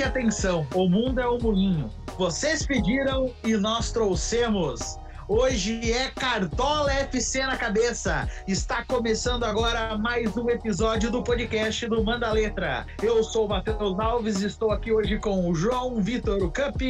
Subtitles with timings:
[0.00, 1.90] preste atenção, o mundo é o moinho.
[2.16, 4.98] Vocês pediram e nós trouxemos.
[5.28, 8.26] Hoje é Cartola FC na cabeça.
[8.48, 12.86] Está começando agora mais um episódio do podcast do Manda Letra.
[13.02, 16.80] Eu sou o Matheus Alves, estou aqui hoje com o João Vitor Cup,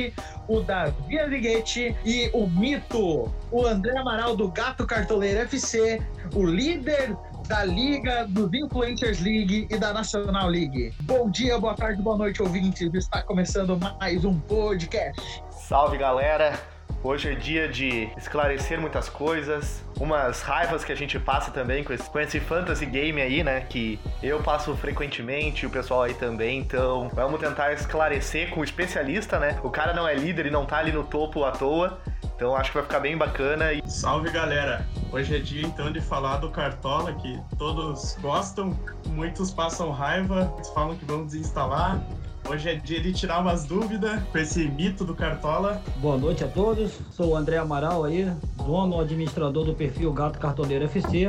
[0.49, 6.01] o Davi Aliguete e o Mito, o André Amaral do Gato Cartoleiro FC,
[6.35, 7.17] o líder
[7.51, 10.95] da Liga dos Influencers League e da National League.
[11.03, 12.89] Bom dia, boa tarde, boa noite, ouvintes.
[12.95, 15.43] Está começando mais um podcast.
[15.51, 16.70] Salve, galera!
[17.03, 21.95] Hoje é dia de esclarecer muitas coisas, umas raivas que a gente passa também com
[21.95, 23.63] esse, com esse fantasy game aí, né?
[23.63, 26.59] Que eu passo frequentemente, o pessoal aí também.
[26.59, 29.59] Então, vamos tentar esclarecer com o especialista, né?
[29.65, 31.99] O cara não é líder e não tá ali no topo à toa.
[32.37, 33.73] Então acho que vai ficar bem bacana.
[33.73, 33.83] E...
[33.87, 34.87] Salve galera!
[35.11, 40.97] Hoje é dia então de falar do Cartola, que todos gostam, muitos passam raiva, falam
[40.97, 42.01] que vão desinstalar,
[42.49, 45.81] Hoje é dia de tirar umas dúvidas com esse mito do Cartola.
[45.97, 46.93] Boa noite a todos.
[47.13, 51.29] Sou o André Amaral aí, dono administrador do perfil Gato Cartoleiro FC.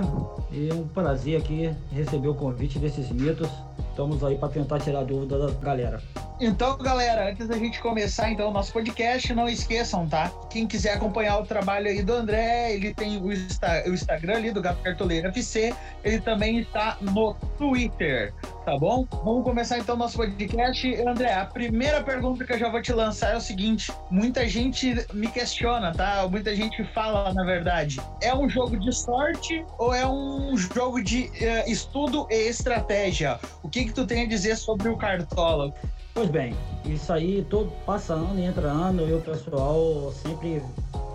[0.51, 3.49] E é um prazer aqui receber o convite desses mitos.
[3.91, 6.01] Estamos aí para tentar tirar dúvida da galera.
[6.39, 10.31] Então, galera, antes da gente começar então o nosso podcast, não esqueçam, tá?
[10.49, 14.51] Quem quiser acompanhar o trabalho aí do André, ele tem o, Insta, o Instagram ali
[14.51, 15.71] do Gato Cartoleiro FC,
[16.03, 18.33] ele também está no Twitter,
[18.65, 19.05] tá bom?
[19.23, 20.95] Vamos começar então nosso podcast.
[21.07, 24.95] André, a primeira pergunta que eu já vou te lançar é o seguinte: muita gente
[25.13, 26.27] me questiona, tá?
[26.29, 31.23] Muita gente fala, na verdade, é um jogo de sorte ou é um jogo de
[31.23, 33.39] uh, estudo e estratégia?
[33.63, 35.73] O que que tu tem a dizer sobre o Cartola?
[36.13, 36.53] Pois bem,
[36.85, 40.61] isso aí todo passa ano e entra ano e o pessoal sempre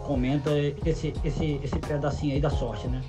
[0.05, 0.51] comenta
[0.87, 3.01] esse, esse, esse pedacinho aí da sorte, né?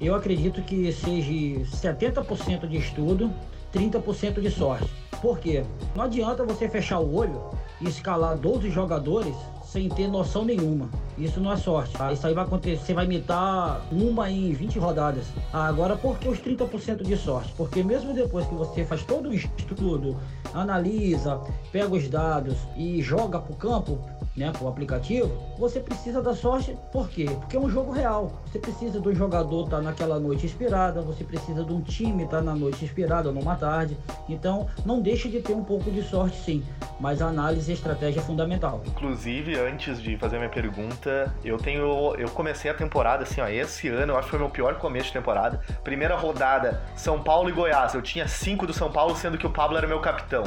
[0.00, 3.32] Eu acredito que seja 70% de estudo,
[3.74, 4.88] 30% de sorte.
[5.20, 5.64] Por quê?
[5.96, 10.88] Não adianta você fechar o olho e escalar 12 jogadores sem ter noção nenhuma.
[11.18, 11.92] Isso não é sorte.
[11.94, 12.12] Tá?
[12.12, 15.26] Isso aí vai acontecer, você vai imitar uma em 20 rodadas.
[15.52, 17.52] Agora, por que os 30% de sorte?
[17.56, 20.16] Porque mesmo depois que você faz todo o estudo,
[20.52, 21.40] analisa,
[21.72, 23.98] pega os dados e joga para o campo,
[24.36, 27.26] né, com o aplicativo, você precisa da sorte, por quê?
[27.26, 28.32] Porque é um jogo real.
[28.46, 32.38] Você precisa do jogador estar tá naquela noite inspirada, você precisa de um time estar
[32.38, 33.96] tá na noite inspirada, numa tarde.
[34.28, 36.64] Então, não deixe de ter um pouco de sorte sim,
[36.98, 38.82] mas a análise e estratégia é fundamental.
[38.86, 43.48] Inclusive, antes de fazer a minha pergunta, eu tenho eu comecei a temporada assim, ó,
[43.48, 45.60] esse ano, eu acho que foi meu pior começo de temporada.
[45.82, 47.94] Primeira rodada, São Paulo e Goiás.
[47.94, 50.44] Eu tinha cinco do São Paulo, sendo que o Pablo era meu capitão.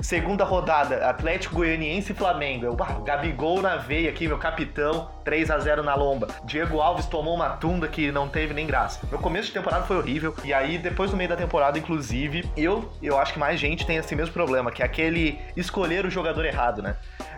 [0.00, 2.66] Segunda rodada, Atlético Goianiense e Flamengo.
[2.66, 6.28] Eu, ah, Gabigol na veia aqui, meu capitão, 3 a 0 na lomba.
[6.44, 9.00] Diego Alves tomou uma tunda que não teve nem graça.
[9.10, 10.34] Meu começo de temporada foi horrível.
[10.44, 13.96] E aí, depois no meio da temporada, inclusive, eu, eu acho que mais gente tem
[13.96, 16.96] esse mesmo problema, que é aquele escolher o jogador errado, né?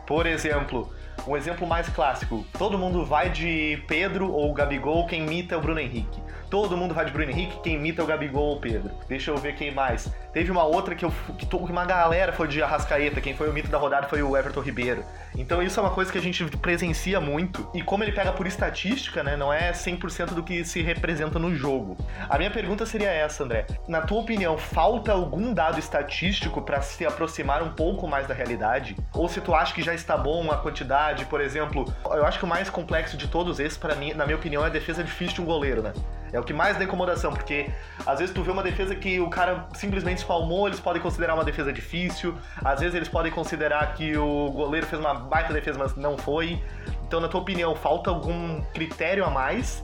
[0.08, 0.90] Por exemplo,
[1.26, 5.60] um exemplo mais clássico: todo mundo vai de Pedro ou Gabigol, quem imita é o
[5.60, 6.22] Bruno Henrique.
[6.50, 8.90] Todo mundo vai de Bruno Henrique, quem imita é o Gabigol ou o Pedro.
[9.06, 10.10] Deixa eu ver quem mais.
[10.32, 13.68] Teve uma outra que, eu, que uma galera foi de Arrascaeta, quem foi o mito
[13.68, 15.04] da rodada foi o Everton Ribeiro.
[15.36, 17.68] Então isso é uma coisa que a gente presencia muito.
[17.74, 21.54] E como ele pega por estatística, né, não é 100% do que se representa no
[21.54, 21.98] jogo.
[22.28, 23.66] A minha pergunta seria essa, André.
[23.86, 28.96] Na tua opinião, falta algum dado estatístico para se aproximar um pouco mais da realidade?
[29.12, 32.44] Ou se tu acha que já está bom a quantidade, por exemplo, eu acho que
[32.44, 35.36] o mais complexo de todos esses, para mim, na minha opinião, é a defesa difícil
[35.36, 35.92] de um goleiro, né?
[36.32, 37.70] É o que mais dá incomodação, porque
[38.06, 41.44] às vezes tu vê uma defesa que o cara simplesmente espalmou, eles podem considerar uma
[41.44, 45.96] defesa difícil, às vezes eles podem considerar que o goleiro fez uma baita defesa, mas
[45.96, 46.62] não foi.
[47.06, 49.82] Então, na tua opinião, falta algum critério a mais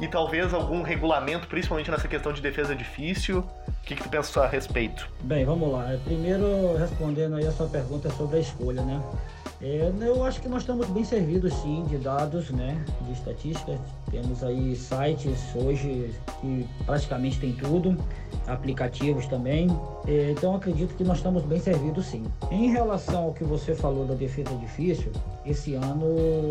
[0.00, 3.40] e talvez algum regulamento, principalmente nessa questão de defesa difícil?
[3.40, 5.08] O que, que tu pensa a respeito?
[5.22, 5.96] Bem, vamos lá.
[6.04, 9.02] Primeiro, respondendo aí a sua pergunta sobre a escolha, né?
[9.62, 13.78] É, eu acho que nós estamos bem servidos sim de dados, né, de estatísticas.
[14.10, 17.96] Temos aí sites hoje que praticamente tem tudo,
[18.48, 19.68] aplicativos também.
[20.08, 22.24] É, então acredito que nós estamos bem servidos sim.
[22.50, 25.12] Em relação ao que você falou da defesa difícil,
[25.46, 26.08] esse ano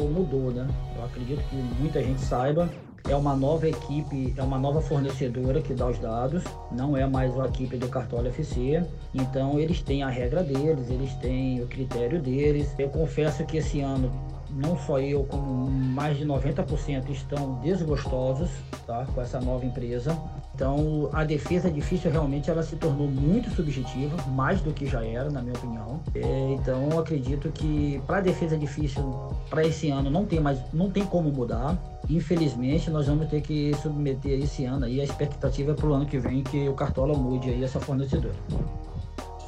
[0.10, 0.66] mudou, né?
[0.96, 2.70] Eu acredito que muita gente saiba
[3.10, 7.38] é uma nova equipe, é uma nova fornecedora que dá os dados, não é mais
[7.40, 8.84] a equipe do Cartola FC.
[9.14, 12.74] Então eles têm a regra deles, eles têm o critério deles.
[12.78, 14.12] Eu confesso que esse ano
[14.54, 18.50] não só eu, como mais de 90% estão desgostosos
[18.86, 20.18] tá, com essa nova empresa.
[20.54, 25.30] Então, a defesa difícil realmente ela se tornou muito subjetiva, mais do que já era,
[25.30, 26.00] na minha opinião.
[26.14, 29.04] É, então, acredito que para a defesa difícil
[29.50, 31.78] para esse ano não tem mais, não tem como mudar.
[32.10, 36.20] Infelizmente, nós vamos ter que submeter esse ano aí a expectativa para o ano que
[36.20, 38.36] vem que o Cartola mude aí essa fornecedora.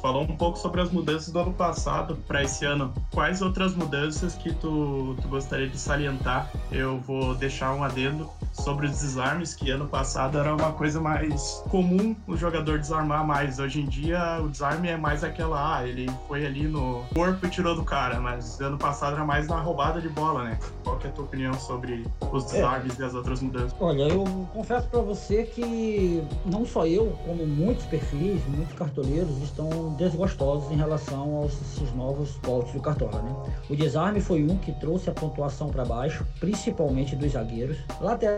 [0.04, 2.92] Falou um pouco sobre as mudanças do ano passado para esse ano.
[3.10, 6.50] Quais outras mudanças que tu, tu gostaria de salientar?
[6.70, 11.62] Eu vou deixar um adendo sobre os desarmes, que ano passado era uma coisa mais
[11.68, 13.58] comum o jogador desarmar mais.
[13.58, 17.50] Hoje em dia o desarme é mais aquela, ah, ele foi ali no corpo e
[17.50, 20.58] tirou do cara, mas ano passado era mais na roubada de bola, né?
[20.82, 23.02] Qual que é a tua opinião sobre os desarmes é.
[23.02, 23.74] e as outras mudanças?
[23.80, 29.94] Olha, eu confesso para você que não só eu, como muitos perfis, muitos cartoleiros estão
[29.98, 33.34] desgostosos em relação aos esses novos volts do Cartola, né?
[33.68, 37.78] O desarme foi um que trouxe a pontuação para baixo, principalmente dos zagueiros.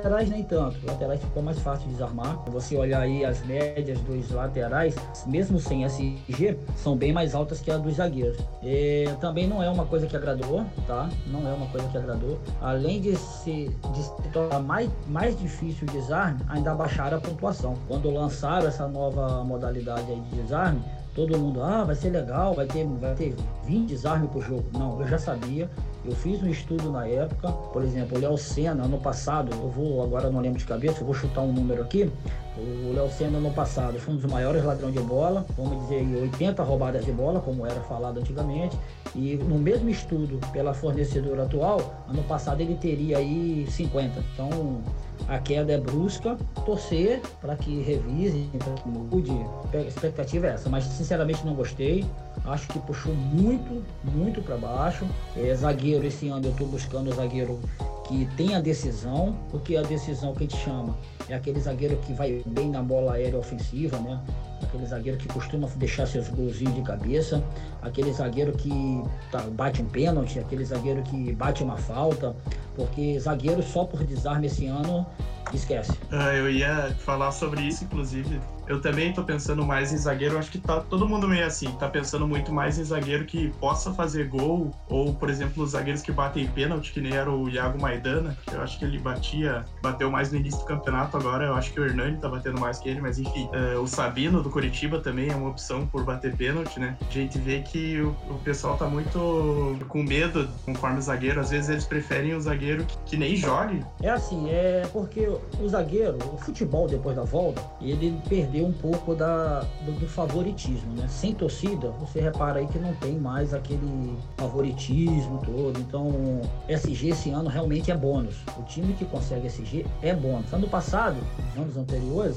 [0.06, 2.38] Laterais nem tanto, laterais ficou mais fácil de desarmar.
[2.46, 4.94] Você olhar aí as médias dos laterais,
[5.26, 8.38] mesmo sem SG, são bem mais altas que a dos zagueiros.
[8.62, 11.08] E também não é uma coisa que agradou, tá?
[11.26, 12.38] Não é uma coisa que agradou.
[12.60, 17.74] Além de se, de se tornar mais, mais difícil desarme, ainda baixaram a pontuação.
[17.88, 20.84] Quando lançaram essa nova modalidade de desarme,
[21.16, 23.34] todo mundo, ah, vai ser legal, vai ter, vai ter
[23.64, 24.64] 20 desarmes por jogo.
[24.74, 25.68] Não, eu já sabia.
[26.04, 30.04] Eu fiz um estudo na época, por exemplo, o Léo Senna, ano passado, eu vou,
[30.04, 32.12] agora não lembro de cabeça, eu vou chutar um número aqui.
[32.58, 36.62] O Léo Senna, ano passado, foi um dos maiores ladrões de bola, vamos dizer, 80
[36.62, 38.78] roubadas de bola, como era falado antigamente.
[39.14, 44.24] E no mesmo estudo, pela fornecedora atual, ano passado ele teria aí 50.
[44.32, 44.80] Então,
[45.28, 49.32] a queda é brusca, torcer para que revise, para que mude.
[49.74, 52.04] A expectativa é essa, mas sinceramente não gostei.
[52.44, 55.04] Acho que puxou muito, muito para baixo.
[55.36, 57.58] É, zagueiro, esse ano eu estou buscando zagueiro
[58.06, 60.96] que tem a decisão, porque a decisão que a gente chama
[61.28, 64.20] é aquele zagueiro que vai bem na bola aérea ofensiva, né?
[64.62, 67.42] Aquele zagueiro que costuma deixar seus golzinhos de cabeça,
[67.82, 72.34] aquele zagueiro que tá, bate um pênalti, aquele zagueiro que bate uma falta,
[72.74, 75.04] porque zagueiro só por desarme esse ano
[75.52, 75.92] esquece.
[76.10, 78.40] Ah, eu ia falar sobre isso, inclusive.
[78.66, 81.88] Eu também tô pensando mais em zagueiro, acho que tá todo mundo meio assim, tá
[81.88, 86.12] pensando muito mais em zagueiro que possa fazer gol, ou, por exemplo, os zagueiros que
[86.12, 90.10] batem pênalti, que nem era o Iago Maidana, que eu acho que ele batia, bateu
[90.10, 92.88] mais no início do campeonato, agora eu acho que o Hernani tá batendo mais que
[92.88, 93.48] ele, mas enfim.
[93.52, 96.96] Uh, o Sabino do Curitiba também é uma opção por bater pênalti, né?
[97.08, 101.50] A gente vê que o, o pessoal tá muito com medo conforme o zagueiro, às
[101.50, 103.84] vezes eles preferem o zagueiro que, que nem jogue.
[104.02, 108.72] É assim, é porque o zagueiro, o futebol depois da volta, ele perdeu perdeu um
[108.72, 111.06] pouco da, do, do, favoritismo, né?
[111.08, 115.78] Sem torcida, você repara aí que não tem mais aquele favoritismo todo.
[115.78, 118.36] Então, SG esse ano realmente é bônus.
[118.58, 120.52] O time que consegue SG é bônus.
[120.52, 122.36] Ano passado, nos anos anteriores,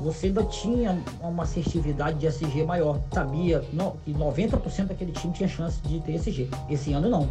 [0.00, 2.98] você ainda tinha uma assertividade de SG maior.
[3.12, 6.48] Sabia que 90% daquele time tinha chance de ter SG.
[6.68, 7.28] Esse ano não.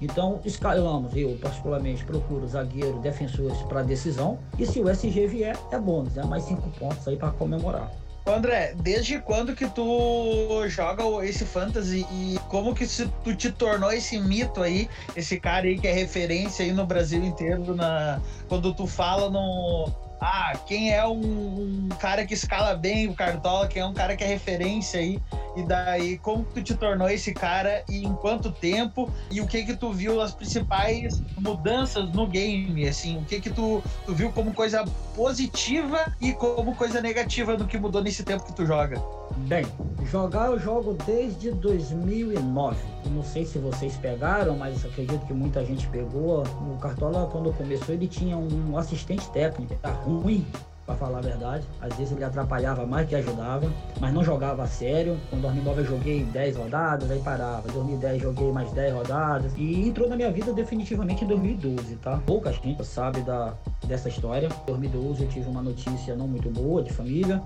[0.00, 4.38] Então, escalamos, eu particularmente procuro zagueiro, defensores para decisão.
[4.58, 7.90] E se o SG vier, é bônus, é mais cinco pontos aí para comemorar.
[8.26, 12.86] André, desde quando que tu joga esse fantasy e como que
[13.24, 17.24] tu te tornou esse mito aí, esse cara aí que é referência aí no Brasil
[17.24, 23.08] inteiro na quando tu fala no ah, quem é um, um, cara que escala bem
[23.08, 25.18] o Cartola, quem é um cara que é referência aí,
[25.56, 29.64] e daí como tu te tornou esse cara e em quanto tempo, e o que
[29.64, 34.30] que tu viu as principais mudanças no game, assim, o que que tu, tu viu
[34.30, 34.84] como coisa
[35.16, 39.02] positiva e como coisa negativa do que mudou nesse tempo que tu joga?
[39.36, 39.64] Bem,
[40.10, 42.76] jogar eu jogo desde 2009.
[43.06, 46.42] Não sei se vocês pegaram, mas acredito que muita gente pegou.
[46.42, 49.74] O Cartola, quando começou, ele tinha um assistente técnico.
[49.76, 50.44] Tá ruim,
[50.90, 51.64] para falar a verdade.
[51.80, 53.70] Às vezes ele atrapalhava mais que ajudava,
[54.00, 55.18] mas não jogava a sério.
[55.30, 57.68] Com 2009 eu joguei 10 rodadas, aí parava.
[57.68, 62.20] Em 2010 joguei mais 10 rodadas e entrou na minha vida definitivamente em 2012, tá?
[62.26, 63.54] Pouca gente sabe da,
[63.86, 64.48] dessa história.
[64.62, 67.40] Em 2012 eu tive uma notícia não muito boa de família.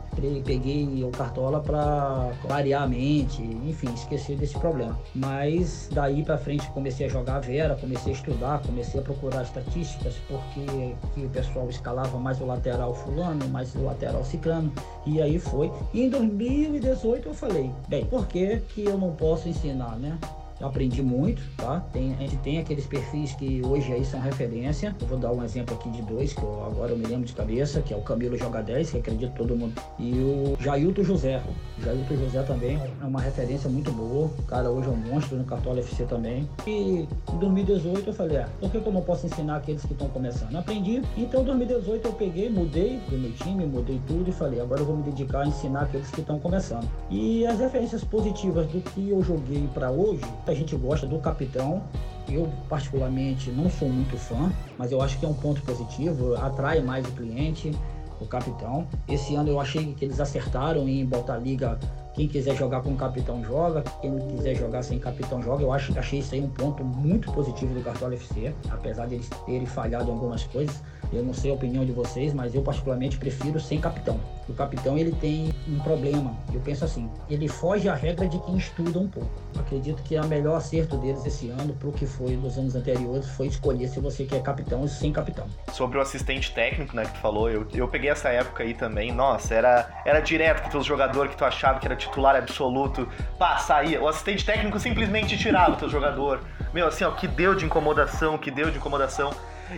[0.45, 4.99] Peguei o Cartola para variar a mente, enfim, esquecer desse problema.
[5.15, 9.43] Mas daí para frente comecei a jogar a Vera, comecei a estudar, comecei a procurar
[9.43, 14.73] estatísticas, porque o pessoal escalava mais o lateral fulano, mais o lateral ciclano.
[15.07, 15.71] E aí foi.
[15.93, 20.19] E em 2018 eu falei, bem, por que, que eu não posso ensinar, né?
[20.61, 21.81] Eu aprendi muito, tá?
[21.93, 24.95] Tem, a gente tem aqueles perfis que hoje aí são referência.
[25.01, 27.33] Eu vou dar um exemplo aqui de dois, que eu, agora eu me lembro de
[27.33, 29.75] cabeça, que é o Camilo Joga 10, que acredito todo mundo.
[29.99, 31.43] E o Jailton José.
[31.79, 34.27] O Jailton José também é uma referência muito boa.
[34.39, 36.49] O cara hoje é um monstro no Cartola FC também.
[36.67, 40.09] E em 2018 eu falei, ah, por que eu não posso ensinar aqueles que estão
[40.09, 40.55] começando?
[40.57, 41.03] Aprendi.
[41.17, 44.87] Então em 2018 eu peguei, mudei do meu time, mudei tudo e falei, agora eu
[44.87, 46.89] vou me dedicar a ensinar aqueles que estão começando.
[47.11, 51.83] E as referências positivas do que eu joguei para hoje, a gente gosta do capitão.
[52.29, 56.81] Eu, particularmente, não sou muito fã, mas eu acho que é um ponto positivo, atrai
[56.81, 57.71] mais o cliente,
[58.19, 58.87] o capitão.
[59.07, 61.79] Esse ano eu achei que eles acertaram em botar a liga
[62.15, 65.63] Quem quiser jogar com capitão joga, quem quiser jogar sem capitão joga.
[65.63, 69.67] Eu acho, achei isso aí um ponto muito positivo do Cartola FC, apesar deles terem
[69.67, 70.81] falhado em algumas coisas.
[71.13, 74.19] Eu não sei a opinião de vocês, mas eu particularmente prefiro sem capitão.
[74.49, 76.37] O capitão ele tem um problema.
[76.53, 79.31] Eu penso assim, ele foge à regra de quem estuda um pouco.
[79.59, 83.29] Acredito que o melhor acerto deles esse ano, para o que foi nos anos anteriores,
[83.29, 85.47] foi escolher se você quer capitão ou sem capitão.
[85.73, 89.13] Sobre o assistente técnico, né, que tu falou, eu, eu peguei essa época aí também.
[89.13, 93.09] Nossa, era, era direto que teus jogadores que tu achava que era titular absoluto,
[93.39, 94.01] pá, saía.
[94.01, 96.41] O assistente técnico simplesmente tirava o teu jogador.
[96.73, 99.33] Meu, assim, ó, que deu de incomodação, que deu de incomodação.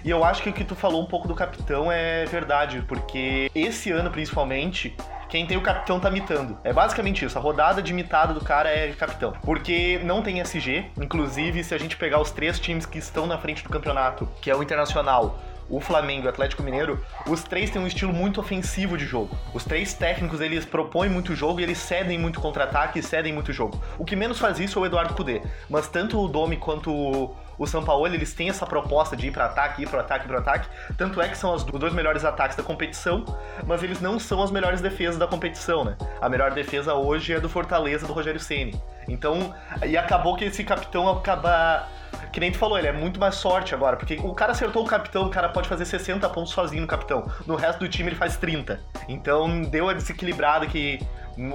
[0.05, 3.51] E eu acho que o que tu falou um pouco do capitão é verdade, porque
[3.55, 4.97] esse ano principalmente
[5.29, 6.59] quem tem o capitão tá mitando.
[6.63, 7.37] É basicamente isso.
[7.37, 9.33] A rodada de mitada do cara é capitão.
[9.43, 10.87] Porque não tem SG.
[11.01, 14.51] Inclusive, se a gente pegar os três times que estão na frente do campeonato, que
[14.51, 18.41] é o Internacional, o Flamengo e o Atlético Mineiro, os três têm um estilo muito
[18.41, 19.37] ofensivo de jogo.
[19.53, 23.53] Os três técnicos, eles propõem muito jogo e eles cedem muito contra-ataque e cedem muito
[23.53, 23.81] jogo.
[23.99, 25.43] O que menos faz isso é o Eduardo Cudê.
[25.69, 29.47] Mas tanto o Domi quanto o São Paulo, eles têm essa proposta de ir para
[29.47, 30.69] ataque, ir para ataque, ir para ataque.
[30.97, 33.25] Tanto é que são os dois melhores ataques da competição,
[33.67, 35.97] mas eles não são as melhores defesas da competição, né?
[36.21, 38.81] A melhor defesa hoje é do Fortaleza do Rogério Ceni.
[39.09, 39.55] Então,
[39.87, 41.89] e acabou que esse capitão acaba
[42.33, 44.87] que nem tu falou, ele é muito mais sorte agora, porque o cara acertou o
[44.87, 47.31] capitão, o cara pode fazer 60 pontos sozinho no capitão.
[47.47, 48.81] No resto do time ele faz 30.
[49.09, 50.99] Então deu a desequilibrada que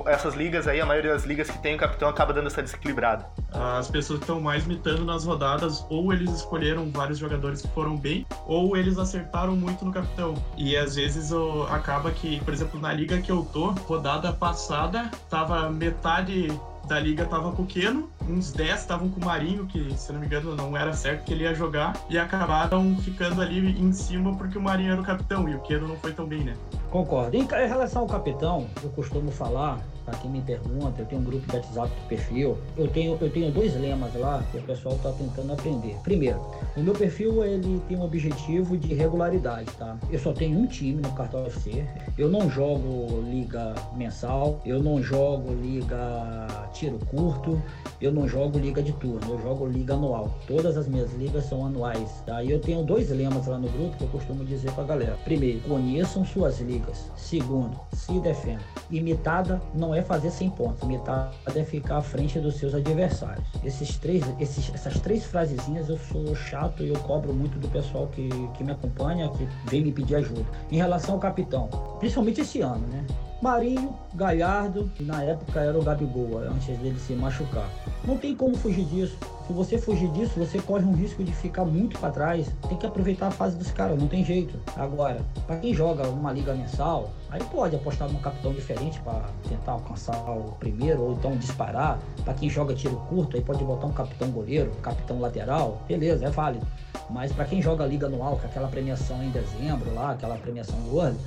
[0.06, 3.26] essas ligas aí, a maioria das ligas que tem o capitão acaba dando essa desequilibrada.
[3.52, 8.26] As pessoas estão mais mitando nas rodadas, ou eles escolheram vários jogadores que foram bem,
[8.46, 10.36] ou eles acertaram muito no capitão.
[10.58, 15.10] E às vezes oh, acaba que, por exemplo, na liga que eu tô, rodada passada,
[15.30, 16.48] tava metade
[16.92, 20.20] da liga tava com o Keno, uns 10 estavam com o Marinho, que se não
[20.20, 24.36] me engano não era certo que ele ia jogar, e acabaram ficando ali em cima
[24.36, 26.54] porque o Marinho era o capitão e o Keno não foi tão bem, né?
[26.90, 27.38] Concordo.
[27.38, 31.46] Em relação ao capitão, eu costumo falar para quem me pergunta, eu tenho um grupo
[31.48, 32.58] de WhatsApp do perfil.
[32.78, 35.96] Eu tenho, eu tenho dois lemas lá que o pessoal está tentando aprender.
[36.04, 36.40] Primeiro,
[36.76, 39.98] o meu perfil ele tem um objetivo de regularidade, tá?
[40.10, 41.86] Eu só tenho um time no Cartão FC.
[42.18, 47.62] Eu não jogo liga mensal, eu não jogo liga tiro curto,
[48.00, 50.32] eu não jogo liga de turno, eu jogo liga anual.
[50.48, 52.44] Todas as minhas ligas são anuais, tá?
[52.44, 55.18] E eu tenho dois lemas lá no grupo que eu costumo dizer para galera.
[55.24, 57.12] Primeiro, conheçam suas ligas.
[57.16, 58.64] Segundo, se defendam.
[58.90, 63.46] Imitada não é fazer 100 pontos, imitada é ficar à frente dos seus adversários.
[63.64, 68.08] Esses três, esses, essas três frasezinhas eu sou chato e eu cobro muito do pessoal
[68.08, 70.46] que, que me acompanha, que vem me pedir ajuda.
[70.72, 71.68] Em relação ao capitão,
[72.00, 73.06] principalmente esse ano, né?
[73.42, 77.68] Marinho, Galhardo, que na época era o Gabigol, antes dele se machucar.
[78.06, 79.18] Não tem como fugir disso.
[79.52, 82.50] Se você fugir disso, você corre um risco de ficar muito para trás.
[82.70, 84.58] Tem que aproveitar a fase dos caras, não tem jeito.
[84.78, 89.74] Agora, para quem joga uma liga mensal, aí pode apostar num capitão diferente para tentar
[89.74, 92.00] alcançar o primeiro ou então disparar.
[92.24, 96.30] Para quem joga tiro curto, aí pode botar um capitão goleiro, capitão lateral, beleza, é
[96.30, 96.66] válido.
[97.10, 101.18] Mas para quem joga liga anual, com aquela premiação em dezembro lá, aquela premiação gorda,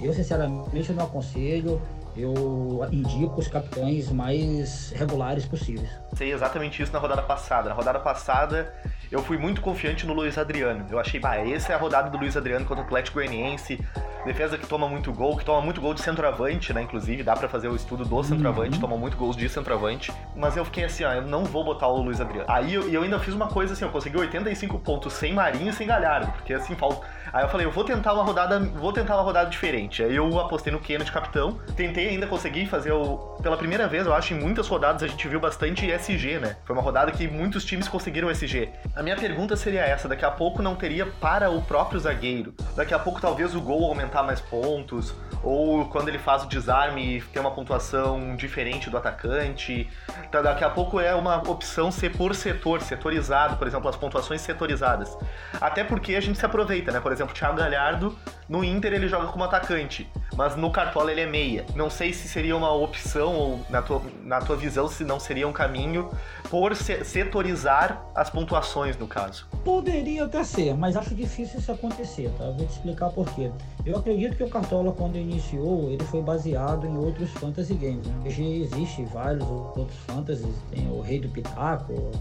[0.00, 1.80] eu, sinceramente, não aconselho.
[2.18, 5.88] Eu indico os capitães mais regulares possíveis.
[6.16, 7.68] Sei exatamente isso na rodada passada.
[7.68, 8.74] Na rodada passada,
[9.08, 10.84] eu fui muito confiante no Luiz Adriano.
[10.90, 13.78] Eu achei, bah, essa é a rodada do Luiz Adriano contra o Atlético Goianiense.
[14.24, 16.82] Defesa que toma muito gol, que toma muito gol de centroavante, né?
[16.82, 18.80] Inclusive, dá para fazer o estudo do centroavante, uhum.
[18.80, 20.12] toma muito gols de centroavante.
[20.34, 22.46] Mas eu fiquei assim, ó, eu não vou botar o Luiz Adriano.
[22.48, 25.72] Aí eu, eu ainda fiz uma coisa assim, eu consegui 85 pontos sem Marinho e
[25.72, 29.14] sem Galhardo, porque assim, falta Aí eu falei, eu vou tentar uma rodada, vou tentar
[29.14, 30.02] uma rodada diferente.
[30.02, 34.06] Aí eu apostei no Keno de capitão, tentei ainda conseguir fazer o pela primeira vez,
[34.06, 36.56] eu acho, em muitas rodadas a gente viu bastante SG, né?
[36.64, 38.70] Foi uma rodada que muitos times conseguiram SG.
[38.96, 42.52] A minha pergunta seria essa, daqui a pouco não teria para o próprio zagueiro.
[42.74, 47.22] Daqui a pouco talvez o gol aumentar mais pontos, ou quando ele faz o desarme
[47.32, 49.88] ter uma pontuação diferente do atacante.
[50.28, 54.40] Então, daqui a pouco é uma opção ser por setor, setorizado, por exemplo, as pontuações
[54.40, 55.16] setorizadas.
[55.60, 57.00] Até porque a gente se aproveita, né?
[57.00, 58.16] Por exemplo, o Thiago Galhardo,
[58.48, 61.66] no Inter ele joga como atacante, mas no Cartola ele é meia.
[61.74, 65.46] Não sei se seria uma opção, ou na tua, na tua visão, se não seria
[65.46, 66.10] um caminho
[66.48, 69.46] por setorizar as pontuações, no caso.
[69.64, 72.44] Poderia até ser, mas acho difícil isso acontecer, tá?
[72.44, 73.50] Vou te explicar por quê.
[73.84, 78.06] Eu acredito que o Cartola, quando iniciou, ele foi baseado em outros fantasy games.
[78.06, 78.14] Né?
[78.26, 82.12] Hoje existe vários outros fantasies, tem o Rei do Pitaco,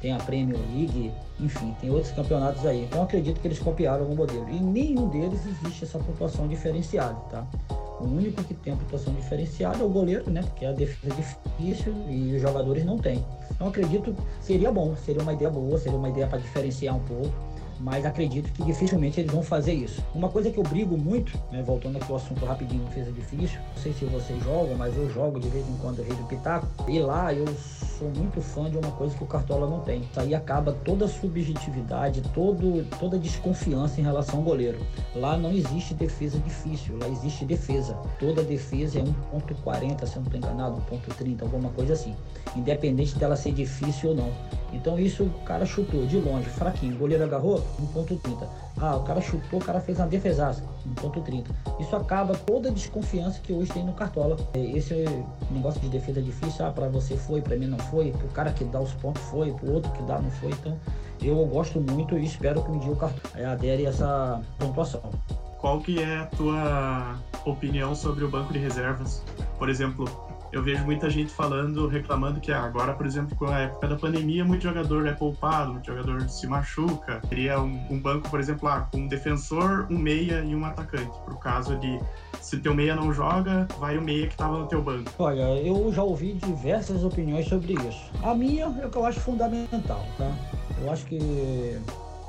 [0.00, 2.84] tem a Premier League, enfim, tem outros campeonatos aí.
[2.84, 4.48] Então acredito que eles copiaram o modelo.
[4.48, 7.46] E nenhum deles existe essa pontuação diferenciada, tá?
[8.00, 10.42] O único que tem a pontuação diferenciada é o goleiro, né?
[10.42, 13.24] Porque a defesa é difícil e os jogadores não têm.
[13.50, 17.32] Então acredito seria bom, seria uma ideia boa, seria uma ideia para diferenciar um pouco.
[17.80, 20.02] Mas acredito que dificilmente eles vão fazer isso.
[20.14, 23.82] Uma coisa que eu brigo muito, né, voltando aqui ao assunto rapidinho, defesa difícil, não
[23.82, 26.98] sei se vocês jogam, mas eu jogo de vez em quando Rei do Pitaco, e
[26.98, 27.46] lá eu
[27.98, 30.00] sou muito fã de uma coisa que o Cartola não tem.
[30.00, 34.78] Isso aí acaba toda a subjetividade, todo, toda a desconfiança em relação ao goleiro.
[35.14, 37.94] Lá não existe defesa difícil, lá existe defesa.
[38.18, 42.14] Toda defesa é 1.40, se eu não estou enganado, 1.30, alguma coisa assim.
[42.54, 44.30] Independente dela ser difícil ou não.
[44.72, 46.94] Então isso o cara chutou de longe, fraquinho.
[46.94, 47.62] O goleiro agarrou,
[47.94, 48.46] 1.30.
[48.78, 50.62] Ah, o cara chutou, o cara fez uma defesaça,
[51.02, 51.44] 1.30.
[51.80, 54.36] Isso acaba toda a desconfiança que hoje tem no Cartola.
[54.54, 54.94] É, esse
[55.50, 58.64] negócio de defesa difícil, ah, para você foi, para mim não foi, pro cara que
[58.64, 60.50] dá os pontos foi, pro outro que dá não foi.
[60.50, 60.76] Então
[61.22, 65.02] eu gosto muito e espero que um dia o Cartola adere a essa pontuação.
[65.58, 69.22] Qual que é a tua opinião sobre o banco de reservas?
[69.58, 70.06] Por exemplo,
[70.52, 74.44] eu vejo muita gente falando, reclamando que agora, por exemplo, com a época da pandemia,
[74.44, 77.20] muito jogador é poupado, muito jogador se machuca.
[77.28, 81.18] Teria um, um banco, por exemplo, lá, com um defensor, um meia e um atacante.
[81.24, 81.98] Por caso de
[82.40, 85.10] se teu meia não joga, vai o meia que estava no teu banco.
[85.18, 88.10] Olha, eu já ouvi diversas opiniões sobre isso.
[88.22, 90.32] A minha é o que eu acho fundamental, tá?
[90.80, 91.78] Eu acho que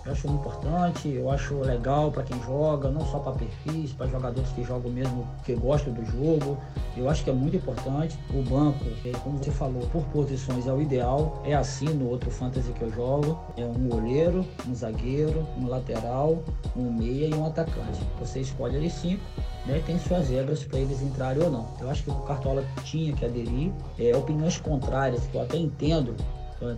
[0.07, 4.49] eu acho importante, eu acho legal para quem joga, não só para perfis, para jogadores
[4.51, 6.57] que jogam mesmo, que gostam do jogo.
[6.95, 8.17] Eu acho que é muito importante.
[8.33, 11.41] O banco, é, como você falou, por posições é o ideal.
[11.45, 13.37] É assim no outro fantasy que eu jogo.
[13.57, 16.41] É um goleiro, um zagueiro, um lateral,
[16.75, 17.99] um meia e um atacante.
[18.19, 19.21] Você escolhe ali cinco
[19.65, 21.67] né, tem suas regras para eles entrarem ou não.
[21.81, 23.71] Eu acho que o Cartola tinha que aderir.
[23.99, 26.15] É, opiniões contrárias, que eu até entendo,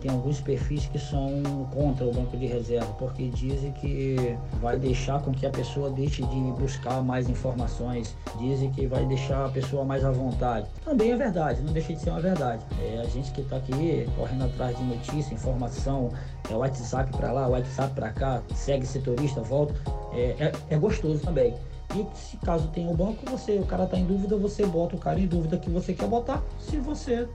[0.02, 1.42] tem alguns perfis que são
[1.74, 6.22] contra o banco de reserva, porque dizem que vai deixar com que a pessoa deixe
[6.24, 10.68] de buscar mais informações, dizem que vai deixar a pessoa mais à vontade.
[10.84, 12.64] Também é verdade, não deixa de ser uma verdade.
[12.82, 16.12] É a gente que está aqui correndo atrás de notícia, informação,
[16.50, 19.74] é WhatsApp para lá, WhatsApp para cá, segue setorista, volta,
[20.14, 21.56] é, é, é gostoso também.
[21.96, 25.00] E se caso tenha o banco, você, o cara tá em dúvida, você bota o
[25.00, 26.44] cara em dúvida que você quer botar.
[26.60, 27.28] Se você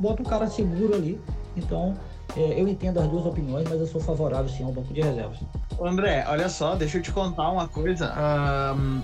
[0.00, 1.20] bota o cara seguro ali,
[1.56, 1.94] então
[2.36, 5.38] é, eu entendo as duas opiniões, mas eu sou favorável sim ao banco de reservas.
[5.80, 8.12] André, olha só, deixa eu te contar uma coisa.
[8.76, 9.02] Um,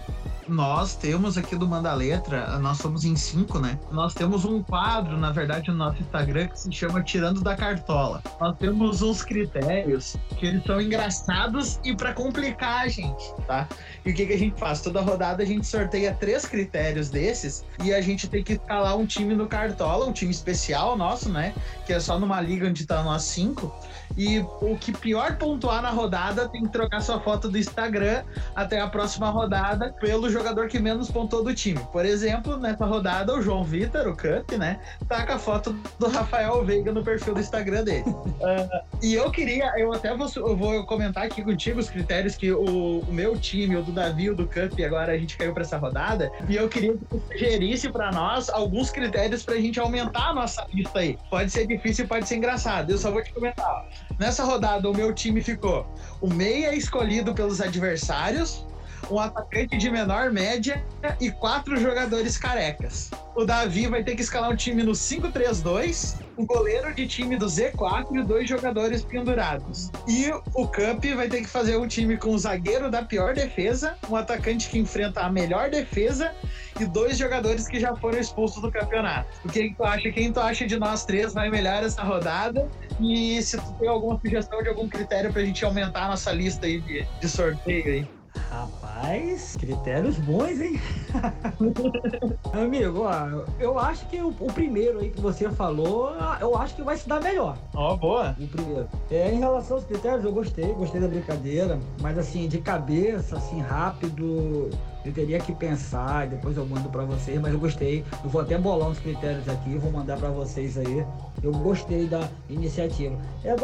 [0.49, 3.79] nós temos aqui do Manda Letra, nós somos em cinco, né?
[3.91, 8.23] Nós temos um quadro, na verdade, no nosso Instagram que se chama Tirando da Cartola.
[8.41, 13.69] Nós temos uns critérios que eles são engraçados e para complicar a gente, tá?
[14.05, 14.81] E o que, que a gente faz?
[14.81, 19.07] Toda rodada a gente sorteia três critérios desses e a gente tem que escalar um
[19.07, 21.55] time no Cartola, um time especial nosso, né?
[21.87, 23.75] Que é só numa liga onde tá nós cinco.
[24.17, 28.23] E o que pior pontuar na rodada tem que trocar sua foto do Instagram
[28.55, 31.81] até a próxima rodada pelo jogador que menos pontuou do time.
[31.93, 34.79] Por exemplo, nessa rodada, o João Vitor, o Cup, né?
[35.09, 38.05] Tá com a foto do Rafael Veiga no perfil do Instagram dele.
[38.07, 42.53] uh, e eu queria, eu até vou, eu vou comentar aqui contigo os critérios que
[42.53, 45.63] o, o, meu time, o do Davi, o do Cup, agora a gente caiu para
[45.63, 46.31] essa rodada.
[46.49, 50.67] E eu queria que tu sugerisse para nós alguns critérios pra gente aumentar a nossa
[50.73, 51.19] lista aí.
[51.31, 52.91] Pode ser difícil, pode ser engraçado.
[52.91, 53.87] Eu só vou te comentar.
[54.19, 55.87] Nessa rodada, o meu time ficou
[56.21, 58.67] o meia escolhido pelos adversários,
[59.11, 60.85] um atacante de menor média
[61.21, 63.11] e quatro jogadores carecas.
[63.35, 67.47] O Davi vai ter que escalar um time no 5-3-2, um goleiro de time do
[67.47, 69.91] Z4 e dois jogadores pendurados.
[70.09, 73.97] E o Cup vai ter que fazer um time com um zagueiro da pior defesa,
[74.09, 76.33] um atacante que enfrenta a melhor defesa
[76.81, 79.29] e dois jogadores que já foram expulsos do campeonato.
[79.45, 80.11] O que tu acha?
[80.11, 82.69] Quem tu acha de nós três vai melhor essa rodada?
[83.01, 86.67] E se tu tem alguma sugestão de algum critério pra gente aumentar a nossa lista
[86.67, 88.16] aí de, de sorteio aí?
[88.51, 90.81] Rapaz, critérios bons, hein?
[92.53, 96.83] Amigo, ó, eu acho que o, o, primeiro aí que você falou, eu acho que
[96.83, 97.57] vai se dar melhor.
[97.75, 98.37] Ó, oh, boa.
[98.39, 98.89] O primeiro.
[99.11, 103.61] É, em relação aos critérios, eu gostei, gostei da brincadeira, mas assim, de cabeça, assim,
[103.61, 104.71] rápido,
[105.07, 108.05] eu teria que pensar, depois eu mando para vocês, mas eu gostei.
[108.25, 111.07] Eu vou até bolar uns critérios aqui, vou mandar para vocês aí.
[111.43, 113.17] Eu gostei da iniciativa.
[113.45, 113.55] É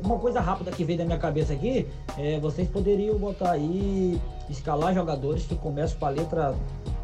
[0.00, 1.86] uma coisa rápida que veio da minha cabeça aqui,
[2.18, 4.20] é, vocês poderiam botar aí
[4.50, 6.54] escalar jogadores que começam com a letra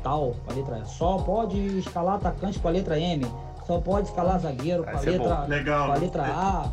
[0.03, 3.27] tal, com a letra só pode escalar atacante com a letra M,
[3.67, 5.87] só pode escalar zagueiro com a letra, Legal.
[5.87, 6.69] com a letra A.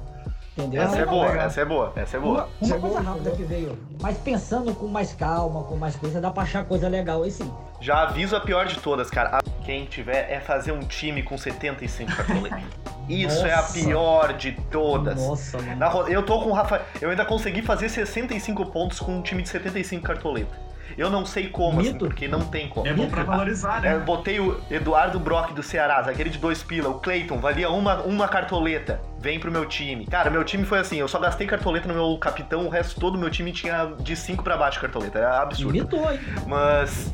[0.58, 0.82] Entendeu?
[0.82, 2.50] Essa é boa, essa é boa, essa é boa.
[2.60, 6.32] Uma, uma coisa rápida que veio, mas pensando com mais calma, com mais coisa, dá
[6.32, 7.52] pra achar coisa legal aí sim.
[7.80, 9.40] Já aviso a pior de todas, cara.
[9.64, 12.64] Quem tiver é fazer um time com 75 cartoletas.
[13.08, 13.48] Isso Nossa.
[13.48, 15.16] é a pior de todas.
[15.16, 15.76] Nossa, mano.
[15.78, 16.82] Na, eu tô com o Rafa.
[17.00, 20.67] Eu ainda consegui fazer 65 pontos com um time de 75 cartoletas.
[20.98, 22.88] Eu não sei como, assim, porque não tem como.
[22.88, 23.96] É bom pra valorizar, É, né?
[23.96, 28.02] eu botei o Eduardo Brock do Ceará, zagueiro de dois pila, o Cleiton, valia uma,
[28.02, 29.00] uma cartoleta.
[29.20, 30.06] Vem pro meu time.
[30.08, 33.14] Cara, meu time foi assim, eu só gastei cartoleta no meu capitão, o resto todo
[33.14, 35.20] do meu time tinha de 5 pra baixo cartoleta.
[35.20, 35.78] Era absurdo.
[35.78, 36.20] Imitou, hein?
[36.48, 37.14] Mas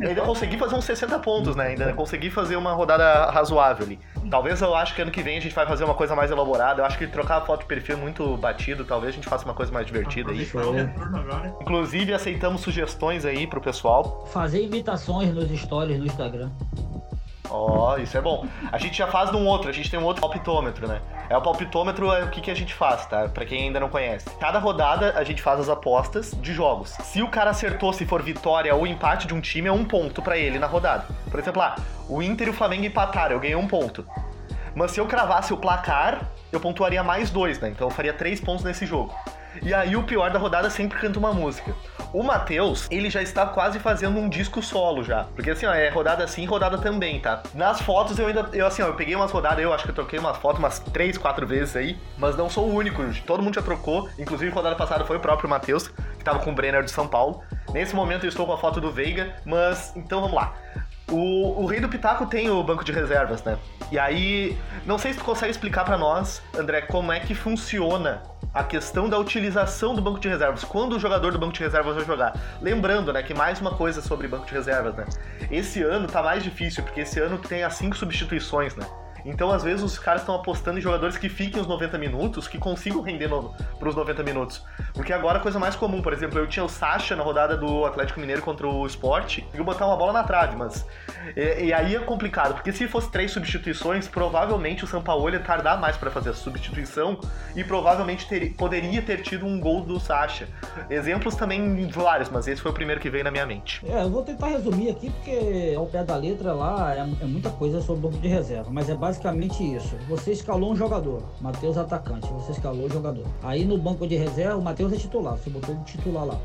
[0.00, 1.68] ainda consegui fazer uns 60 pontos, né?
[1.68, 3.98] Ainda consegui fazer uma rodada razoável ali.
[4.30, 6.82] Talvez eu acho que ano que vem a gente vai fazer uma coisa mais elaborada.
[6.82, 9.44] Eu acho que trocar a foto de perfil é muito batido, talvez a gente faça
[9.44, 10.44] uma coisa mais divertida aí.
[11.60, 14.26] Inclusive, aceitamos sugestões aí pro pessoal.
[14.32, 16.50] Fazer imitações nos stories no Instagram.
[17.50, 18.46] Ó, isso é bom.
[18.70, 21.00] A gente já faz num outro, a gente tem um outro palpitômetro, né?
[21.28, 23.28] É o palpitômetro é o que, que a gente faz, tá?
[23.28, 24.28] Pra quem ainda não conhece.
[24.40, 26.90] Cada rodada a gente faz as apostas de jogos.
[27.02, 30.22] Se o cara acertou, se for vitória ou empate de um time, é um ponto
[30.22, 31.06] pra ele na rodada.
[31.30, 31.76] Por exemplo, lá,
[32.08, 34.04] o Inter e o Flamengo empataram, eu ganhei um ponto.
[34.74, 37.70] Mas se eu cravasse o placar, eu pontuaria mais dois, né?
[37.70, 39.14] Então eu faria três pontos nesse jogo.
[39.62, 41.74] E aí o pior da rodada sempre canta uma música.
[42.12, 45.24] O Matheus, ele já está quase fazendo um disco solo já.
[45.34, 47.42] Porque assim, ó, é rodada assim rodada também, tá?
[47.54, 48.48] Nas fotos eu ainda.
[48.52, 50.78] Eu assim, ó, eu peguei umas rodadas, eu acho que eu troquei umas fotos umas
[50.78, 51.98] três, quatro vezes aí.
[52.16, 53.02] Mas não sou o único.
[53.26, 54.08] Todo mundo já trocou.
[54.18, 57.42] Inclusive, rodada passada foi o próprio Matheus, que tava com o Brenner de São Paulo.
[57.72, 60.54] Nesse momento eu estou com a foto do Veiga, mas então vamos lá.
[61.10, 63.56] O, o Rei do Pitaco tem o banco de reservas, né?
[63.92, 68.22] E aí, não sei se tu consegue explicar pra nós, André, como é que funciona
[68.52, 70.64] a questão da utilização do banco de reservas.
[70.64, 72.58] Quando o jogador do banco de reservas vai jogar?
[72.60, 75.04] Lembrando, né, que mais uma coisa sobre banco de reservas, né?
[75.50, 78.86] Esse ano tá mais difícil, porque esse ano tem as cinco substituições, né?
[79.26, 82.58] Então, às vezes, os caras estão apostando em jogadores que fiquem os 90 minutos, que
[82.58, 84.62] consigam render no, pros 90 minutos.
[84.94, 87.84] Porque agora a coisa mais comum, por exemplo, eu tinha o Sacha na rodada do
[87.84, 90.86] Atlético Mineiro contra o Sport, e botar uma bola na trave, mas.
[91.36, 95.80] E, e aí é complicado, porque se fosse três substituições, provavelmente o Sampaoli ia tardar
[95.80, 97.18] mais para fazer a substituição
[97.56, 100.48] e provavelmente ter- poderia ter tido um gol do Sacha.
[100.88, 103.84] Exemplos também vários, mas esse foi o primeiro que veio na minha mente.
[103.88, 107.50] É, eu vou tentar resumir aqui, porque ao pé da letra lá é, é muita
[107.50, 109.15] coisa sobre o banco de reserva, mas é basicamente
[109.74, 109.96] isso.
[110.08, 113.26] Você escalou um jogador, Matheus atacante, você escalou o jogador.
[113.42, 116.40] Aí no banco de reserva, o Matheus é titular, você botou ele titular lá.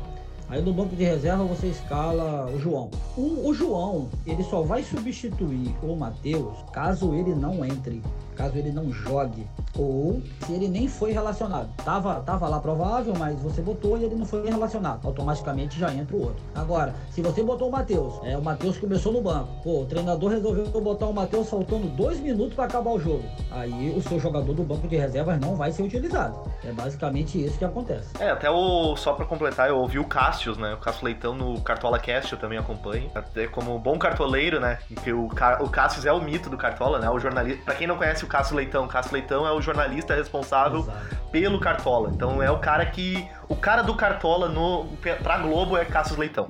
[0.48, 2.90] Aí no banco de reserva você escala o João.
[3.16, 8.02] O, o João, ele só vai substituir o Matheus caso ele não entre,
[8.32, 9.46] caso ele não jogue.
[9.78, 11.68] Ou se ele nem foi relacionado.
[11.84, 15.06] Tava, tava lá provável, mas você botou e ele não foi relacionado.
[15.06, 16.42] Automaticamente já entra o outro.
[16.54, 19.48] Agora, se você botou o Matheus, é, o Matheus começou no banco.
[19.62, 23.24] Pô, o treinador resolveu botar o Matheus faltando dois minutos para acabar o jogo.
[23.50, 26.38] Aí o seu jogador do banco de reservas não vai ser utilizado.
[26.64, 28.10] É basicamente isso que acontece.
[28.18, 28.96] É, até o.
[28.96, 30.74] Só pra completar, eu ouvi o Cássio, né?
[30.74, 33.10] O Cássio Leitão no Cartola Cast, eu também acompanho.
[33.14, 34.78] Até como bom cartoleiro, né?
[35.02, 37.08] Que o, o Cássio é o mito do Cartola, né?
[37.10, 37.62] O jornalista.
[37.64, 41.16] Pra quem não conhece o Cássio Leitão, o Cássio Leitão é o jornalista responsável Exato.
[41.30, 42.10] pelo Cartola.
[42.12, 43.28] Então é o cara que.
[43.48, 44.86] O cara do Cartola no,
[45.22, 46.48] pra Globo é Cássio Leitão.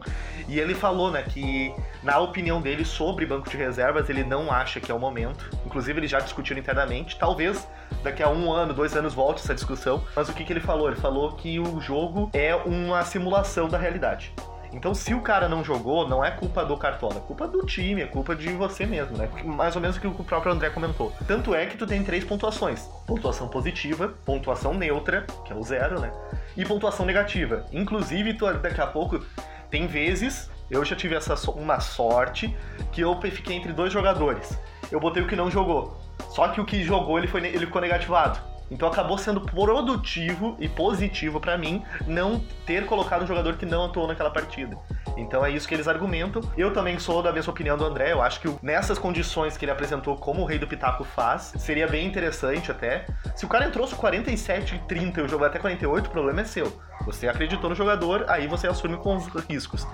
[0.48, 4.80] E ele falou, né, que na opinião dele sobre banco de reservas, ele não acha
[4.80, 5.48] que é o momento.
[5.64, 7.18] Inclusive, eles já discutiram internamente.
[7.18, 7.66] Talvez
[8.02, 10.02] daqui a um ano, dois anos volte essa discussão.
[10.14, 10.88] Mas o que, que ele falou?
[10.88, 14.32] Ele falou que o jogo é uma simulação da realidade.
[14.72, 18.02] Então, se o cara não jogou, não é culpa do Cartola, é culpa do time,
[18.02, 19.28] é culpa de você mesmo, né?
[19.44, 21.12] Mais ou menos o que o próprio André comentou.
[21.26, 26.00] Tanto é que tu tem três pontuações: pontuação positiva, pontuação neutra, que é o zero,
[26.00, 26.10] né?
[26.56, 27.66] E pontuação negativa.
[27.70, 29.22] Inclusive, tu, daqui a pouco,
[29.70, 32.56] tem vezes, eu já tive essa uma sorte,
[32.90, 34.58] que eu fiquei entre dois jogadores.
[34.90, 36.00] Eu botei o que não jogou.
[36.30, 38.51] Só que o que jogou, ele, foi, ele ficou negativado.
[38.72, 43.84] Então acabou sendo produtivo e positivo pra mim não ter colocado um jogador que não
[43.84, 44.76] atuou naquela partida.
[45.14, 46.42] Então é isso que eles argumentam.
[46.56, 48.12] Eu também sou da mesma opinião do André.
[48.12, 51.86] Eu acho que nessas condições que ele apresentou, como o Rei do Pitaco faz, seria
[51.86, 53.04] bem interessante até.
[53.36, 56.40] Se o cara entrou com 47 e 30 e o jogo até 48, o problema
[56.40, 56.80] é seu.
[57.04, 59.86] Você acreditou no jogador, aí você assume com os riscos.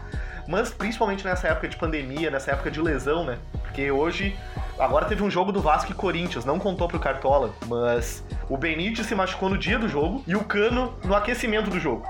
[0.48, 3.38] Mas principalmente nessa época de pandemia, nessa época de lesão, né?
[3.61, 4.34] Porque hoje,
[4.78, 9.06] agora teve um jogo do Vasco e Corinthians, não contou pro Cartola, mas o Benítez
[9.06, 12.06] se machucou no dia do jogo e o Cano no aquecimento do jogo.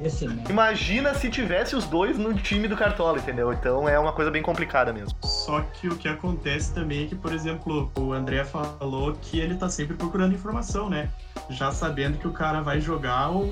[0.00, 0.42] Mesmo.
[0.50, 3.52] Imagina se tivesse os dois no time do Cartola, entendeu?
[3.52, 5.16] Então é uma coisa bem complicada mesmo.
[5.22, 9.54] Só que o que acontece também é que, por exemplo, o André falou que ele
[9.54, 11.08] tá sempre procurando informação, né?
[11.50, 13.50] Já sabendo que o cara vai jogar ou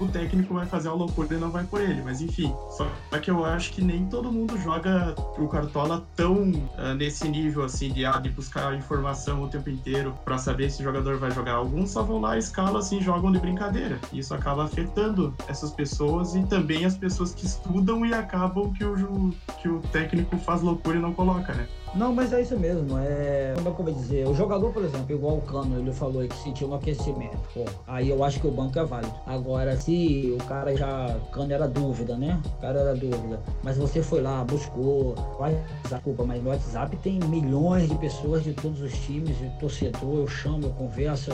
[0.00, 2.02] o técnico vai fazer uma loucura e não vai por ele.
[2.02, 6.94] Mas enfim, só que eu acho que nem todo mundo joga o Cartola tão ah,
[6.94, 10.84] nesse nível assim de, ah, de buscar informação o tempo inteiro pra saber se o
[10.84, 11.54] jogador vai jogar.
[11.54, 13.98] Alguns só vão lá, escalam assim, jogam de brincadeira.
[14.12, 18.84] E isso acaba afetando essas pessoas e também as pessoas que estudam e acabam que
[18.84, 21.66] o, que o técnico faz loucura e não coloca, né?
[21.96, 22.98] Não, mas é isso mesmo.
[22.98, 24.26] É, como é que eu vou dizer?
[24.26, 27.38] O jogador, por exemplo, igual o Cano, ele falou aí que sentiu um aquecimento.
[27.54, 29.14] Pô, aí eu acho que o banco é válido.
[29.26, 31.16] Agora, se o cara já.
[31.16, 32.40] O Cano era dúvida, né?
[32.56, 33.40] O cara era dúvida.
[33.62, 35.14] Mas você foi lá, buscou.
[35.38, 35.56] Vai,
[35.88, 40.16] desculpa, mas no WhatsApp tem milhões de pessoas de todos os times, de torcedor.
[40.16, 41.30] Eu chamo, eu converso.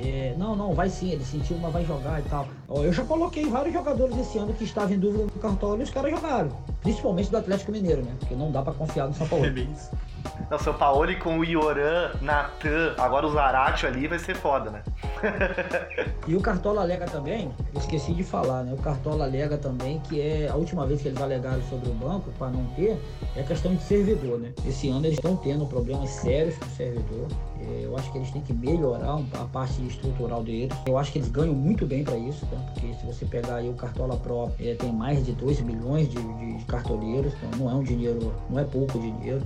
[0.00, 2.46] É, não, não, vai sim, ele sentiu, mas vai jogar e tal.
[2.68, 5.82] Ó, eu já coloquei vários jogadores esse ano que estavam em dúvida no cartola e
[5.82, 6.50] os caras jogaram.
[6.80, 8.14] Principalmente do Atlético Mineiro, né?
[8.18, 9.44] Porque não dá pra confiar no São Paulo.
[9.48, 9.90] É bem isso.
[10.50, 14.82] Não, São Paulo com o Ioran, Natan, agora o Zarate ali vai ser foda, né?
[16.26, 18.72] E o Cartola alega também, esqueci de falar, né?
[18.72, 22.30] O Cartola alega também que é a última vez que eles alegaram sobre o banco,
[22.38, 22.98] para não ter,
[23.36, 24.52] é questão de servidor, né?
[24.66, 27.26] Esse ano eles estão tendo problemas sérios com o servidor.
[27.60, 30.76] É, Eu acho que eles têm que melhorar a parte estrutural deles.
[30.86, 32.56] Eu acho que eles ganham muito bem para isso, tá?
[32.72, 36.16] Porque se você pegar aí o Cartola Pro, é, tem mais de 2 milhões de,
[36.16, 39.42] de cartoleiros, então não é um dinheiro, não é pouco dinheiro.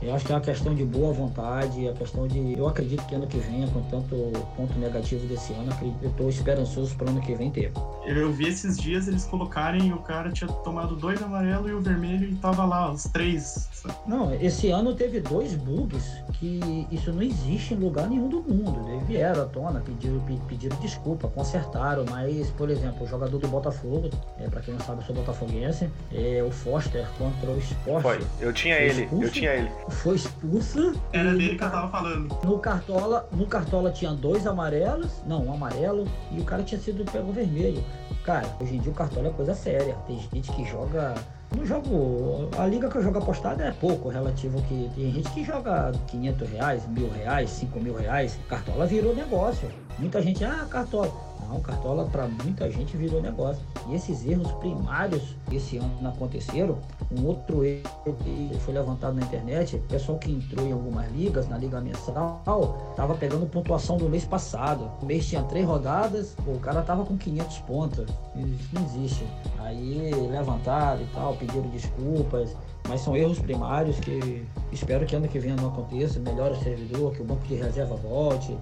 [0.00, 2.56] Eu acho que é uma questão de boa vontade, a questão de.
[2.56, 4.14] Eu acredito que ano que vem, com tanto
[4.56, 7.72] ponto negativo desse ano, acredito, eu estou esperançoso para ano que vem ter.
[8.06, 12.28] Eu vi esses dias eles colocarem o cara tinha tomado dois amarelos e o vermelho
[12.28, 13.68] e tava lá, os três.
[14.06, 18.88] Não, esse ano teve dois bugs que isso não existe em lugar nenhum do mundo.
[18.90, 23.48] Eles vieram à tona, pediram, pe- pediram desculpa, consertaram, mas, por exemplo, o jogador do
[23.48, 28.02] Botafogo, é, para quem não sabe, eu sou botafoguense, é, o Foster contra o Sport.
[28.02, 28.20] Foi.
[28.40, 29.30] Eu tinha ele, eu expulso?
[29.32, 29.70] tinha ele.
[29.90, 30.94] Foi expulso.
[31.12, 32.36] Era dele que eu tava falando.
[32.44, 37.04] No Cartola, no Cartola tinha dois amarelos, não, um amarelo, e o cara tinha sido
[37.10, 37.82] pego vermelho.
[38.24, 39.94] Cara, hoje em dia o Cartola é coisa séria.
[40.06, 41.14] Tem gente que joga.
[41.56, 45.42] No jogo, a liga que eu jogo apostado é pouco relativo que tem gente que
[45.42, 48.38] joga 500 reais, mil reais, 5 mil reais.
[48.48, 49.70] Cartola virou negócio.
[49.98, 51.10] Muita gente, ah, Cartola.
[51.48, 53.62] Não, Cartola para muita gente virou negócio.
[53.88, 56.78] E esses erros primários esse ano aconteceram.
[57.10, 61.48] Um outro erro que foi levantado na internet, o pessoal que entrou em algumas ligas,
[61.48, 64.90] na liga mensal, tava pegando pontuação do mês passado.
[65.00, 68.06] O mês tinha três rodadas, o cara tava com 500 pontos.
[68.36, 69.24] Isso não existe.
[69.58, 72.54] Aí levantaram e tal, pediram desculpas.
[72.86, 76.18] Mas são erros primários que espero que ano que vem não aconteça.
[76.18, 78.56] Melhore o servidor, que o banco de reserva volte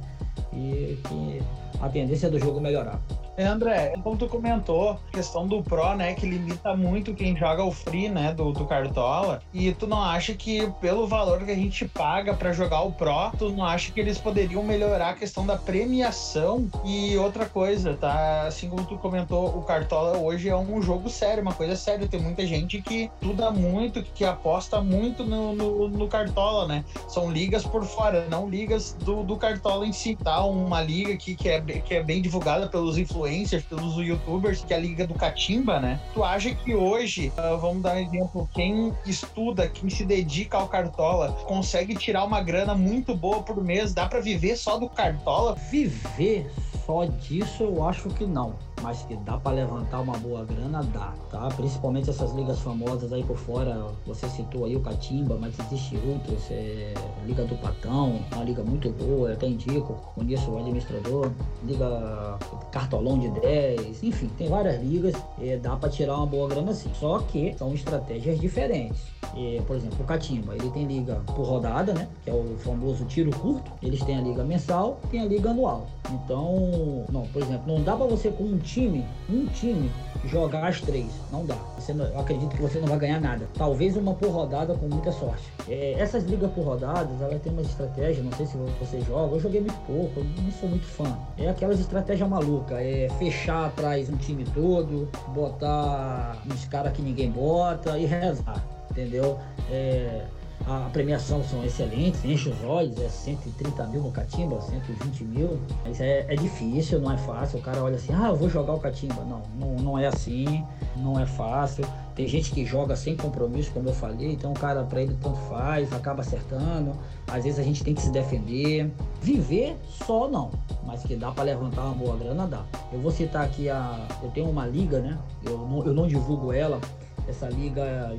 [0.53, 1.42] e que
[1.81, 3.01] a tendência do jogo melhorar.
[3.37, 7.70] É, André, como tu comentou, questão do Pro, né, que limita muito quem joga o
[7.70, 11.87] Free, né, do, do Cartola, e tu não acha que pelo valor que a gente
[11.87, 15.57] paga pra jogar o Pro, tu não acha que eles poderiam melhorar a questão da
[15.57, 16.66] premiação?
[16.83, 21.42] E outra coisa, tá, assim como tu comentou, o Cartola hoje é um jogo sério,
[21.42, 26.09] uma coisa séria, tem muita gente que estuda muito, que aposta muito no, no, no
[26.09, 30.81] Cartola, né, são ligas por fora, não ligas do, do Cartola em si, tá, uma
[30.81, 33.26] liga aqui que é, que é bem divulgada pelos influencers,
[33.65, 36.01] pelos youtubers, que é a Liga do Catimba, né?
[36.15, 40.69] Tu acha que hoje, ah, vamos dar um exemplo, quem estuda, quem se dedica ao
[40.69, 43.93] Cartola, consegue tirar uma grana muito boa por mês?
[43.93, 45.55] Dá pra viver só do Cartola?
[45.71, 46.51] Viver
[46.87, 48.55] só disso eu acho que não.
[48.83, 51.49] Mas que dá pra levantar uma boa grana, dá, tá?
[51.57, 53.87] Principalmente essas ligas famosas aí por fora.
[54.07, 56.51] Você citou aí o Catimba, mas existe outras.
[56.51, 56.94] É,
[57.27, 59.94] liga do Patão, uma liga muito boa, eu até indico.
[60.14, 61.33] Conheço o administrador.
[61.64, 62.38] Liga
[62.70, 64.05] Cartolão de 10.
[64.05, 65.14] Enfim, tem várias ligas.
[65.40, 66.90] É, dá pra tirar uma boa grana sim.
[66.94, 69.16] Só que são estratégias diferentes.
[69.35, 72.09] É, por exemplo, o Catimba, ele tem liga por rodada, né?
[72.22, 73.70] Que é o famoso tiro curto.
[73.83, 75.87] Eles têm a liga mensal, tem a liga anual.
[76.12, 76.76] Então,
[77.11, 79.91] não, por exemplo, não dá pra você com um time, um time,
[80.27, 81.07] jogar as três.
[81.33, 81.57] Não dá.
[81.79, 83.49] Você não- eu acredito que você não vai ganhar nada.
[83.55, 85.45] Talvez uma por rodada com muita sorte.
[85.69, 89.41] É, essas ligas por rodadas, elas têm uma estratégia, não sei se você joga, eu
[89.41, 91.17] joguei muito pouco, eu não sou muito fã.
[91.39, 97.31] É aquelas estratégias malucas, é fechar atrás um time todo, botar uns caras que ninguém
[97.31, 99.39] bota e rezar, entendeu?
[99.71, 100.23] É,
[100.64, 105.59] a premiação são excelentes, enche os olhos, é 130 mil no Catimba, 120 mil.
[105.85, 107.59] Mas é, é difícil, não é fácil.
[107.59, 109.23] O cara olha assim, ah, vou jogar o Catimba.
[109.25, 110.64] Não, não, não é assim,
[110.97, 111.87] não é fácil.
[112.16, 115.37] Tem gente que joga sem compromisso, como eu falei, então o cara pra ele tanto
[115.51, 116.92] faz, acaba acertando.
[117.29, 118.90] Às vezes a gente tem que se defender.
[119.23, 120.51] Viver só não,
[120.85, 122.64] mas que dá pra levantar uma boa grana, dá.
[122.92, 124.07] Eu vou citar aqui a.
[124.23, 125.19] Eu tenho uma liga, né?
[125.45, 126.81] Eu não, eu não divulgo ela.
[127.29, 128.16] Essa liga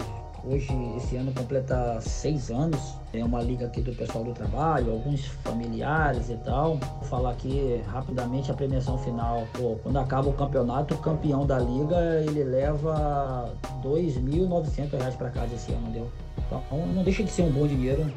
[0.50, 2.80] Hoje, esse ano completa seis anos.
[3.14, 6.78] É uma liga aqui do pessoal do trabalho, alguns familiares e tal.
[6.78, 9.46] Vou falar aqui rapidamente a premiação final.
[9.54, 15.54] Pô, quando acaba o campeonato, o campeão da liga ele leva 2.900 reais para casa
[15.54, 16.10] esse ano, deu.
[16.38, 16.64] Então
[16.96, 18.10] não deixa de ser um bom dinheiro,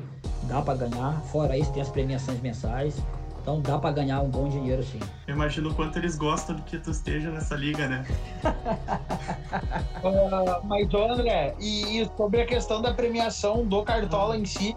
[0.45, 1.21] dá para ganhar.
[1.33, 2.95] Fora isso, tem as premiações mensais.
[3.41, 5.01] Então dá para ganhar um bom dinheiro sim.
[5.27, 8.05] Eu imagino o quanto eles gostam de que tu esteja nessa liga, né?
[10.05, 14.77] uh, mas, André, e, e sobre a questão da premiação do Cartola em si,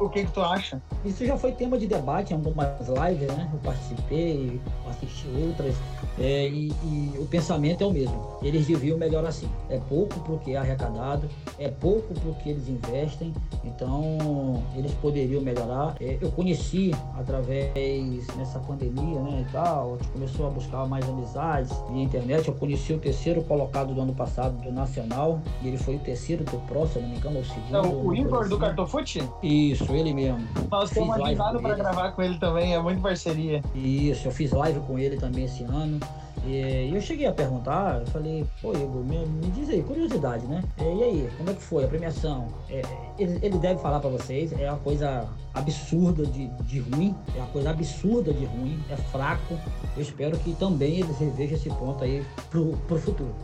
[0.00, 0.80] o que, que tu acha?
[1.04, 3.50] Isso já foi tema de debate em algumas lives, né?
[3.52, 5.74] Eu participei, assisti outras,
[6.18, 8.38] é, e, e, o pensamento é o mesmo.
[8.42, 9.48] Eles deviam melhorar assim.
[9.68, 13.32] É pouco porque é arrecadado, é pouco porque eles investem,
[13.64, 15.96] então eles poderiam melhorar.
[16.00, 21.08] É, eu conheci através nessa pandemia, né, e tal, a gente começou a buscar mais
[21.08, 22.46] amizades via internet.
[22.46, 26.44] Eu conheci o terceiro colocado do ano passado do Nacional, e ele foi o terceiro
[26.44, 27.70] do Pro, se não me engano, o segundo.
[27.70, 29.28] Não, o Igor do Cartofute?
[29.72, 30.46] Isso, ele mesmo.
[30.92, 33.62] Temos agendado para gravar com ele também, é muito parceria.
[33.74, 35.98] Isso, eu fiz live com ele também esse ano.
[36.46, 40.62] E eu cheguei a perguntar, eu falei, pô, Igor, me, me diz aí, curiosidade, né?
[40.78, 42.48] E aí, como é que foi a premiação?
[42.68, 42.82] É,
[43.18, 47.46] ele, ele, deve falar para vocês, é uma coisa absurda de, de ruim, é uma
[47.46, 49.58] coisa absurda de ruim, é fraco.
[49.96, 53.34] Eu espero que também eles revejam esse ponto aí pro, pro futuro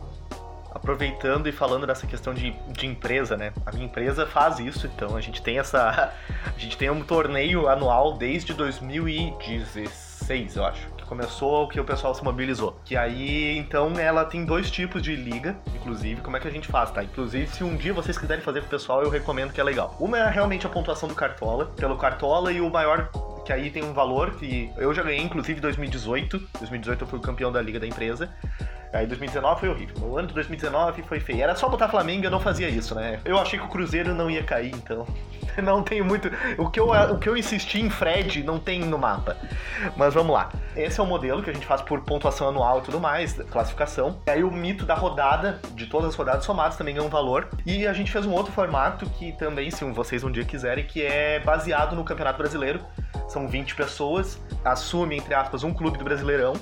[0.71, 3.53] aproveitando e falando dessa questão de, de empresa, né?
[3.65, 6.13] A minha empresa faz isso, então a gente tem essa.
[6.43, 10.87] A gente tem um torneio anual desde 2016, eu acho.
[10.97, 12.79] Que começou que o pessoal se mobilizou.
[12.83, 16.67] Que aí, então, ela tem dois tipos de liga, inclusive, como é que a gente
[16.67, 17.03] faz, tá?
[17.03, 19.95] Inclusive, se um dia vocês quiserem fazer com o pessoal, eu recomendo que é legal.
[19.99, 23.09] Uma é realmente a pontuação do Cartola, pelo Cartola, e o maior
[23.45, 26.39] que aí tem um valor que eu já ganhei, inclusive, em 2018.
[26.59, 28.29] 2018 eu fui o campeão da liga da empresa.
[28.93, 29.95] Aí 2019 foi horrível.
[30.01, 31.41] O ano de 2019 foi feio.
[31.41, 33.19] Era só botar Flamengo eu não fazia isso, né?
[33.23, 35.07] Eu achei que o Cruzeiro não ia cair, então.
[35.61, 36.31] Não tem muito.
[36.57, 39.35] O que, eu, o que eu insisti em Fred não tem no mapa.
[39.97, 40.49] Mas vamos lá.
[40.77, 44.21] Esse é o modelo que a gente faz por pontuação anual e tudo mais, classificação.
[44.27, 47.49] E aí o mito da rodada, de todas as rodadas somadas, também é um valor.
[47.65, 51.03] E a gente fez um outro formato que também, se vocês um dia quiserem, que
[51.03, 52.79] é baseado no Campeonato Brasileiro.
[53.27, 56.53] São 20 pessoas, assume, entre aspas, um clube do Brasileirão.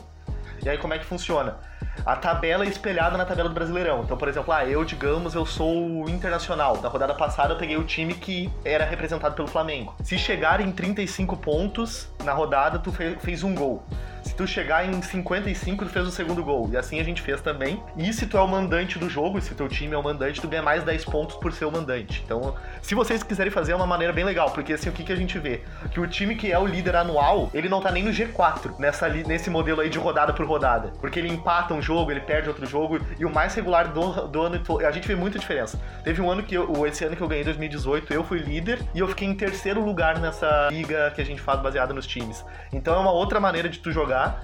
[0.64, 1.58] E aí como é que funciona?
[2.06, 4.04] a tabela é espelhada na tabela do Brasileirão.
[4.04, 6.78] Então, por exemplo, ah, eu, digamos, eu sou o Internacional.
[6.78, 9.96] Da rodada passada eu peguei o time que era representado pelo Flamengo.
[10.04, 13.84] Se chegar em 35 pontos na rodada, tu fez um gol.
[14.24, 16.70] Se tu chegar em 55, tu fez o segundo gol.
[16.72, 17.82] E assim a gente fez também.
[17.98, 20.48] E se tu é o mandante do jogo, se teu time é o mandante, tu
[20.48, 22.22] ganha mais 10 pontos por ser o mandante.
[22.26, 25.12] Então, se vocês quiserem fazer, é uma maneira bem legal, porque assim, o que, que
[25.12, 25.62] a gente vê?
[25.92, 29.08] Que o time que é o líder anual, ele não tá nem no G4 nessa,
[29.10, 30.92] nesse modelo aí de rodada por rodada.
[31.00, 34.42] Porque ele empata um jogo, ele perde outro jogo, e o mais regular do, do
[34.42, 35.80] ano, a gente vê muita diferença.
[36.04, 39.00] Teve um ano que eu, esse ano que eu ganhei, 2018, eu fui líder e
[39.00, 42.44] eu fiquei em terceiro lugar nessa liga que a gente faz baseada nos times.
[42.74, 44.44] Então é uma outra maneira de tu jogar jogar.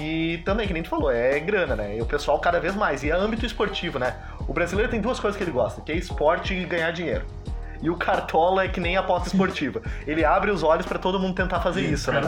[0.00, 1.98] E também, que nem tu falou, é grana, né?
[1.98, 3.02] E o pessoal cada vez mais.
[3.02, 4.16] E é âmbito esportivo, né?
[4.48, 7.26] O brasileiro tem duas coisas que ele gosta, que é esporte e ganhar dinheiro.
[7.82, 9.82] E o Cartola é que nem aposta esportiva.
[10.06, 12.20] Ele abre os olhos para todo mundo tentar fazer isso, né?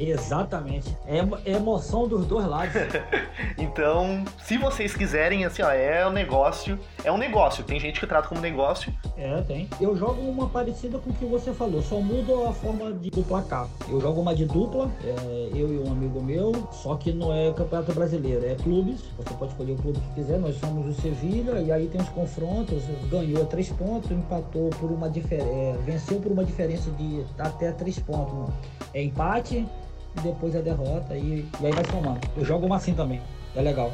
[0.00, 0.96] Exatamente.
[1.06, 1.18] É,
[1.50, 2.72] é emoção dos dois lados.
[3.58, 6.78] então, se vocês quiserem, assim, ó, é um negócio.
[7.04, 7.62] É um negócio.
[7.62, 8.92] Tem gente que trata como negócio.
[9.16, 9.68] É, tem.
[9.78, 13.22] Eu jogo uma parecida com o que você falou, só muda a forma de, do
[13.22, 13.68] placar.
[13.88, 17.52] Eu jogo uma de dupla, é, eu e um amigo meu, só que não é
[17.52, 19.02] campeonato brasileiro, é clubes.
[19.18, 20.38] Você pode escolher o clube que quiser.
[20.38, 22.82] Nós somos o Sevilha, e aí tem os confrontos.
[23.10, 25.50] Ganhou três pontos, empatou por uma diferença.
[25.50, 28.54] É, venceu por uma diferença de até três pontos.
[28.94, 29.66] É empate
[30.16, 32.20] e depois a derrota e, e aí vai somando.
[32.36, 33.20] Eu jogo uma assim também,
[33.54, 33.92] é legal.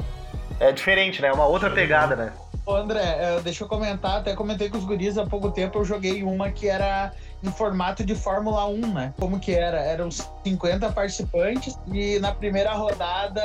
[0.59, 1.29] É diferente, né?
[1.29, 2.33] É uma outra pegada, né?
[2.65, 5.85] Ô André, é, deixa eu comentar, até comentei com os guris há pouco tempo, eu
[5.85, 9.15] joguei uma que era em formato de Fórmula 1, né?
[9.21, 9.79] Como que era?
[9.79, 13.41] Eram 50 participantes e na primeira rodada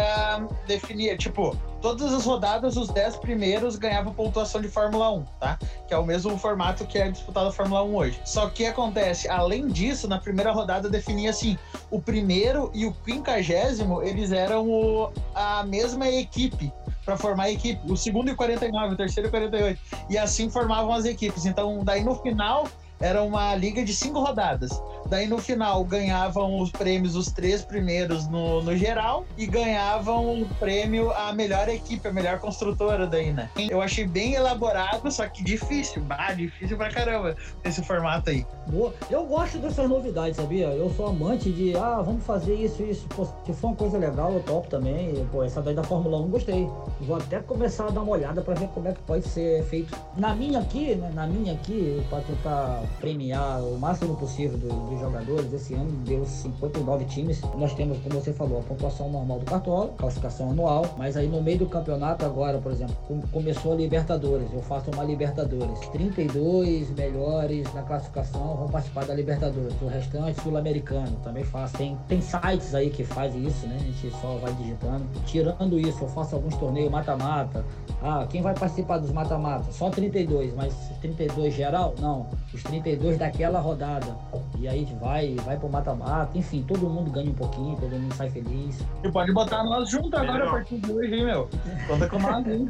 [0.66, 5.58] definia, tipo, todas as rodadas, os 10 primeiros ganhavam pontuação de Fórmula 1, tá?
[5.88, 8.22] Que é o mesmo formato que é disputado a Fórmula 1 hoje.
[8.24, 11.58] Só que acontece, além disso, na primeira rodada definia assim,
[11.90, 16.72] o primeiro e o quinquagésimo, eles eram o, a mesma equipe
[17.04, 17.92] para formar a equipe.
[17.92, 19.82] O segundo e 49, o terceiro e 48.
[20.10, 21.46] E assim formavam as equipes.
[21.46, 22.68] Então, daí no final
[23.00, 24.70] era uma liga de cinco rodadas.
[25.12, 30.46] Daí no final ganhavam os prêmios os três primeiros no, no geral e ganhavam o
[30.58, 33.50] prêmio a melhor equipe, a melhor construtora daí, né?
[33.70, 38.46] Eu achei bem elaborado, só que difícil, bah, difícil pra caramba esse formato aí.
[38.68, 38.94] Boa.
[39.10, 40.68] Eu gosto dessas novidades, sabia?
[40.68, 43.06] Eu sou amante de, ah, vamos fazer isso, isso.
[43.10, 45.28] Pô, se for uma coisa legal, eu topo também.
[45.30, 46.70] Pô, essa daí da Fórmula 1 gostei.
[47.02, 49.94] Vou até começar a dar uma olhada para ver como é que pode ser feito.
[50.16, 55.52] Na minha aqui, né, na minha aqui, para tentar premiar o máximo possível dos jogadores.
[55.52, 57.42] Esse ano deu 59 times.
[57.58, 61.42] Nós temos, como você falou, a pontuação normal do Cartola, classificação anual, mas aí no
[61.42, 62.96] meio do campeonato agora, por exemplo,
[63.32, 64.52] começou a Libertadores.
[64.54, 65.80] Eu faço uma Libertadores.
[65.90, 69.74] 32 melhores na classificação vão participar da Libertadores.
[69.82, 71.78] O restante sul-americano também faço.
[71.78, 73.78] Tem, tem sites aí que fazem isso, né?
[73.80, 75.06] A gente só vai digitando.
[75.26, 77.66] Tirando isso, eu faço alguns torneios mata-mata.
[78.02, 79.72] Ah, quem vai participar dos mata-mata?
[79.72, 81.94] Só 32, mas 32 geral?
[82.00, 82.28] Não.
[82.54, 84.16] Os 32 daquela rodada.
[84.60, 86.38] E aí vai, vai pro mata-mata.
[86.38, 88.80] Enfim, todo mundo ganha um pouquinho, todo mundo sai feliz.
[89.04, 91.50] E pode botar nós juntos agora a partir de hoje, hein, meu?
[91.88, 92.70] Conta com nós, hein?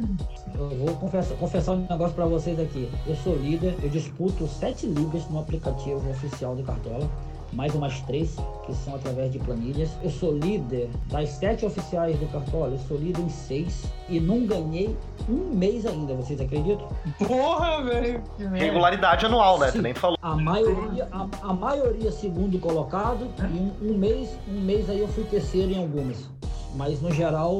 [0.54, 2.90] Eu vou confessar, confessar um negócio pra vocês aqui.
[3.06, 7.08] Eu sou líder, eu disputo sete ligas no aplicativo oficial do Cartola
[7.52, 8.36] mais umas três
[8.66, 9.90] que são através de planilhas.
[10.02, 14.46] Eu sou líder das sete oficiais do Cartola, eu sou líder em seis e não
[14.46, 14.96] ganhei
[15.28, 16.88] um mês ainda, vocês acreditam?
[17.18, 18.22] Porra, velho!
[18.52, 19.70] Regularidade anual, né?
[19.70, 20.18] Sim, tu nem falou.
[20.22, 25.08] A maioria, a, a maioria segundo colocado e um, um mês, um mês aí eu
[25.08, 26.28] fui terceiro em algumas
[26.74, 27.52] mas no geral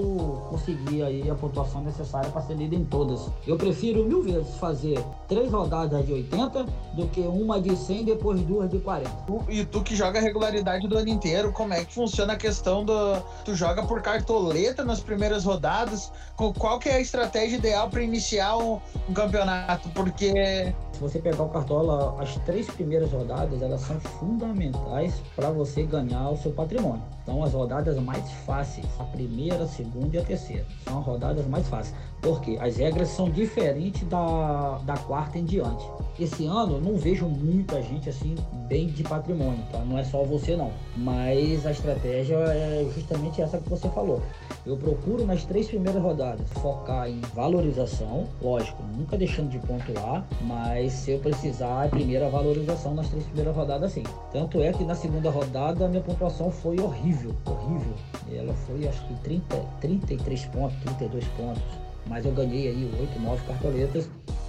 [0.48, 3.28] consegui aí a pontuação necessária para ser líder em todas.
[3.46, 8.40] Eu prefiro mil vezes fazer três rodadas de 80 do que uma de 100 depois
[8.42, 9.10] duas de 40.
[9.48, 13.16] E tu que joga regularidade do ano inteiro, como é que funciona a questão do
[13.44, 16.12] tu joga por cartoleta nas primeiras rodadas?
[16.36, 19.88] Qual que é a estratégia ideal para iniciar um, um campeonato?
[19.90, 25.82] Porque se você pegar o Cartola, as três primeiras rodadas, elas são fundamentais para você
[25.82, 27.02] ganhar o seu patrimônio.
[27.25, 30.66] São as rodadas mais fáceis, a primeira, a segunda e a terceira.
[30.85, 31.95] São as rodadas mais fáceis.
[32.20, 35.85] Porque as regras são diferentes da, da quarta em diante.
[36.18, 38.37] Esse ano eu não vejo muita gente assim
[38.68, 39.79] bem de patrimônio, tá?
[39.81, 40.70] Não é só você não.
[40.97, 44.23] Mas a estratégia é justamente essa que você falou.
[44.64, 50.93] Eu procuro nas três primeiras rodadas focar em valorização, lógico, nunca deixando de pontuar, mas
[50.93, 54.05] se eu precisar, a primeira valorização nas três primeiras rodadas sim.
[54.33, 57.11] Tanto é que na segunda rodada minha pontuação foi horrível,
[57.46, 57.94] horrível.
[58.32, 63.44] Ela foi acho que 30, 33 pontos, 32 pontos mas eu ganhei aí oito, nove
[63.46, 64.08] cartoletas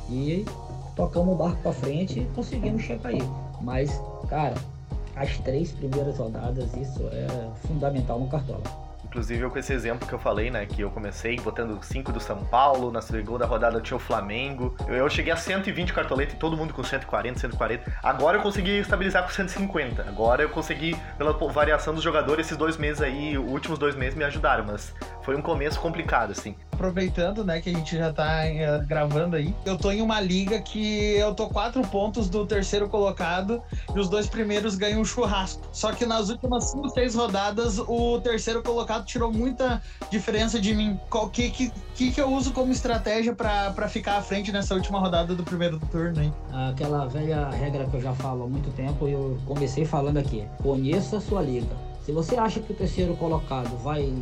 [0.09, 0.45] e
[0.95, 3.21] tocamos o barco para frente e conseguimos chegar aí.
[3.61, 4.55] Mas, cara,
[5.15, 7.27] as três primeiras rodadas, isso é
[7.67, 8.63] fundamental no cartola.
[9.13, 10.65] Inclusive, eu com esse exemplo que eu falei, né?
[10.65, 14.75] Que eu comecei botando 5 do São Paulo, na segunda rodada tinha o Flamengo.
[14.87, 17.93] Eu, eu cheguei a 120 cartoletas e todo mundo com 140, 140.
[18.01, 20.01] Agora eu consegui estabilizar com 150.
[20.01, 24.15] Agora eu consegui, pela variação dos jogadores, esses dois meses aí, os últimos dois meses
[24.15, 26.55] me ajudaram, mas foi um começo complicado, assim.
[26.73, 30.59] Aproveitando, né, que a gente já tá uh, gravando aí, eu tô em uma liga
[30.59, 33.61] que eu tô quatro pontos do terceiro colocado
[33.95, 35.61] e os dois primeiros ganham um churrasco.
[35.71, 40.99] Só que nas últimas cinco, seis rodadas, o terceiro colocado tirou muita diferença de mim.
[41.11, 41.71] O que, que,
[42.11, 46.23] que eu uso como estratégia para ficar à frente nessa última rodada do primeiro turno,
[46.23, 46.33] hein?
[46.51, 50.47] Aquela velha regra que eu já falo há muito tempo, eu comecei falando aqui.
[50.61, 51.92] Conheça a sua liga.
[52.03, 54.13] Se você acha que o terceiro colocado vai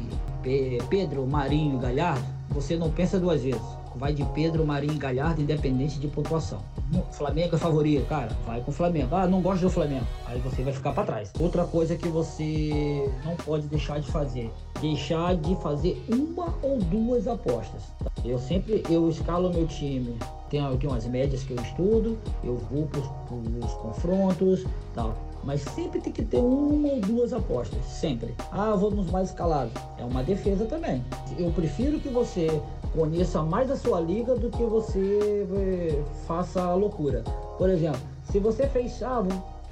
[0.87, 3.61] Pedro, Marinho, Galhardo, você não pensa duas vezes.
[3.95, 6.59] Vai de Pedro, Marinho e Galhardo, independente de pontuação.
[7.11, 9.15] Flamengo é favorito, cara, vai com o Flamengo.
[9.15, 10.05] Ah, não gosto do Flamengo.
[10.27, 11.33] Aí você vai ficar para trás.
[11.39, 17.27] Outra coisa que você não pode deixar de fazer, deixar de fazer uma ou duas
[17.27, 17.81] apostas.
[18.23, 20.15] Eu sempre eu escalo meu time.
[20.49, 25.30] Tenho, eu tenho as médias que eu estudo, eu vou para os confrontos, tal.
[25.43, 28.35] Mas sempre tem que ter uma ou duas apostas, sempre.
[28.51, 29.73] Ah, vamos mais escalados.
[29.97, 31.03] É uma defesa também.
[31.37, 32.61] Eu prefiro que você
[32.93, 37.23] conheça mais a sua liga do que você eh, faça a loucura.
[37.57, 39.23] Por exemplo, se você fez, ah,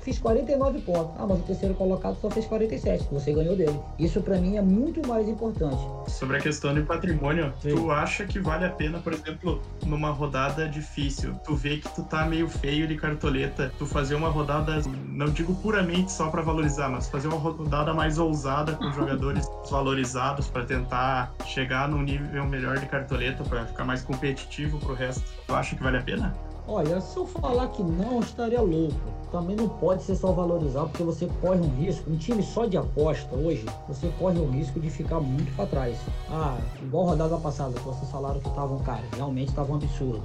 [0.01, 1.11] fiz 49 pontos.
[1.17, 3.07] Ah, mas o terceiro colocado só fez 47.
[3.11, 3.79] Você ganhou dele.
[3.97, 5.77] Isso para mim é muito mais importante.
[6.07, 7.75] Sobre a questão de patrimônio, Sim.
[7.75, 12.03] tu acha que vale a pena, por exemplo, numa rodada difícil, tu vê que tu
[12.03, 16.89] tá meio feio de cartoleta, tu fazer uma rodada, não digo puramente só para valorizar,
[16.89, 22.77] mas fazer uma rodada mais ousada com jogadores valorizados para tentar chegar num nível melhor
[22.79, 25.23] de cartoleta para ficar mais competitivo pro resto.
[25.45, 26.48] Tu acha que vale a pena?
[26.71, 28.93] Olha, se eu falar que não, eu estaria louco.
[29.31, 32.07] Também não pode ser só valorizar, porque você corre um risco.
[32.11, 35.97] Um time só de aposta hoje, você corre o risco de ficar muito para trás.
[36.29, 40.21] Ah, igual rodada passada, que vocês falaram que estavam, cara, realmente estavam um absurdo.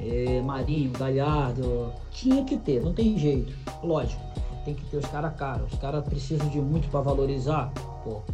[0.00, 3.54] É, Marinho, Galhardo, tinha que ter, não tem jeito.
[3.80, 4.20] Lógico,
[4.64, 5.72] tem que ter os caras caros.
[5.72, 7.72] Os caras precisam de muito para valorizar.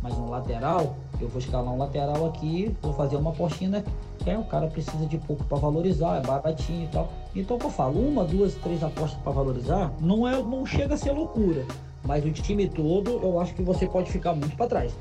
[0.03, 3.85] Mas um lateral, eu vou escalar um lateral aqui, vou fazer uma postinha
[4.27, 7.13] é, o cara precisa de pouco para valorizar, é baratinho e tal.
[7.35, 10.97] Então, que eu falo, uma, duas, três apostas para valorizar, não é, não chega a
[10.97, 11.65] ser loucura.
[12.03, 14.97] Mas o time todo, eu acho que você pode ficar muito para trás.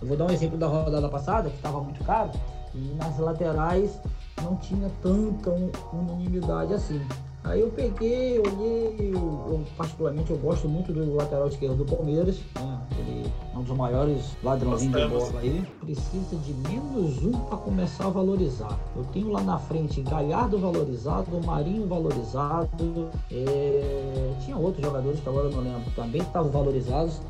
[0.00, 2.30] Eu vou dar um exemplo da rodada passada, que estava muito caro,
[2.74, 4.00] e nas laterais
[4.42, 5.50] não tinha tanta
[5.92, 7.00] unanimidade assim.
[7.44, 12.38] Aí eu peguei, olhei, eu, eu, particularmente eu gosto muito do lateral esquerdo do Palmeiras,
[12.54, 12.80] né?
[12.98, 15.66] Ele é um dos maiores ladrãozinhos de bola aí.
[15.78, 18.78] Precisa de menos um para começar a valorizar.
[18.96, 24.32] Eu tenho lá na frente Galhardo valorizado, Marinho valorizado, é...
[24.42, 27.20] tinha outros jogadores que agora eu não lembro, também estavam valorizados.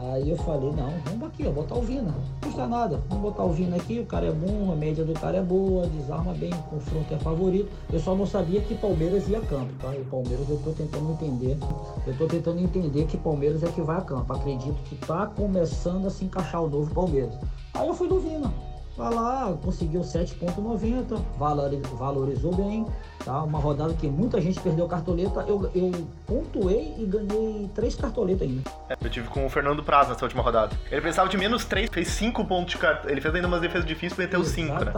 [0.00, 2.02] Aí eu falei, não, vamos aqui, ó, botar o Vina.
[2.02, 3.02] Não custa nada.
[3.08, 5.88] Vamos botar o Vina aqui, o cara é bom, a média do cara é boa,
[5.88, 7.68] desarma bem, o confronto é favorito.
[7.92, 9.92] Eu só não sabia que Palmeiras ia a campo, tá?
[9.96, 11.58] E Palmeiras eu tô tentando entender.
[12.06, 14.32] Eu tô tentando entender que Palmeiras é que vai a campo.
[14.32, 17.34] Acredito que tá começando a se encaixar o novo Palmeiras.
[17.74, 18.52] Aí eu fui do Vina.
[18.98, 21.22] Vai lá, conseguiu 7,90,
[21.96, 22.84] valorizou bem.
[23.24, 23.44] Tá?
[23.44, 25.44] Uma rodada que muita gente perdeu cartoleta.
[25.46, 25.92] Eu, eu
[26.26, 28.68] pontuei e ganhei três cartoletas ainda.
[28.88, 30.76] É, eu tive com o Fernando Praz nessa última rodada.
[30.90, 33.12] Ele precisava de menos três, fez cinco pontos de cartoleta.
[33.12, 34.90] Ele fez ainda umas defesas difíceis ele ter os cinco, né?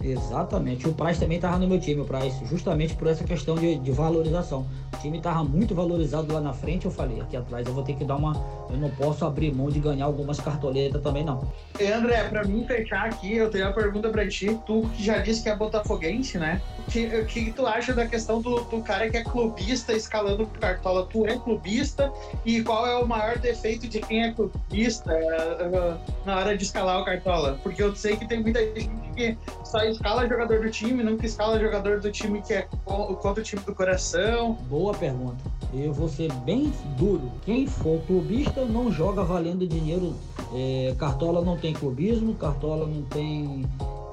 [0.00, 0.88] Exatamente.
[0.88, 3.90] O Price também estava no meu time, o Price, justamente por essa questão de, de
[3.90, 4.66] valorização.
[4.94, 6.86] O time estava muito valorizado lá na frente.
[6.86, 8.32] Eu falei, aqui atrás eu vou ter que dar uma.
[8.70, 11.46] Eu não posso abrir mão de ganhar algumas cartoletas também, não.
[11.80, 14.58] E André, para mim fechar aqui, eu tenho uma pergunta para ti.
[14.66, 16.60] Tu que já disse que é botafoguense, né?
[16.86, 20.46] O que, o que tu acha da questão do, do cara que é clubista escalando
[20.60, 21.06] cartola?
[21.06, 22.12] Tu é clubista
[22.44, 27.00] e qual é o maior defeito de quem é clubista uh, na hora de escalar
[27.00, 27.58] o cartola?
[27.62, 31.58] Porque eu sei que tem muita gente que só escala jogador do time, nunca escala
[31.58, 34.54] jogador do time que é contra o time do coração.
[34.68, 35.38] Boa pergunta.
[35.72, 37.30] Eu vou ser bem duro.
[37.44, 40.14] Quem for clubista não joga valendo dinheiro.
[40.54, 43.66] É, cartola não tem clubismo, Cartola não tem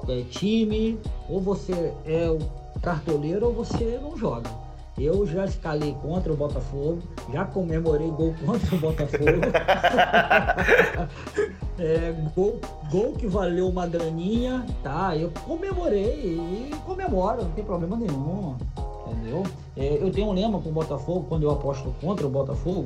[0.08, 0.98] é, time.
[1.28, 2.38] Ou você é o
[2.80, 4.50] cartoleiro ou você não joga.
[4.98, 9.40] Eu já escalei contra o Botafogo, já comemorei gol contra o Botafogo.
[11.78, 12.60] é, gol,
[12.90, 15.16] gol que valeu uma graninha, tá?
[15.16, 16.36] Eu comemorei
[16.70, 18.56] e comemoro, não tem problema nenhum,
[19.06, 19.42] entendeu?
[19.76, 22.84] É, eu tenho um lema com o Botafogo, quando eu aposto contra o Botafogo,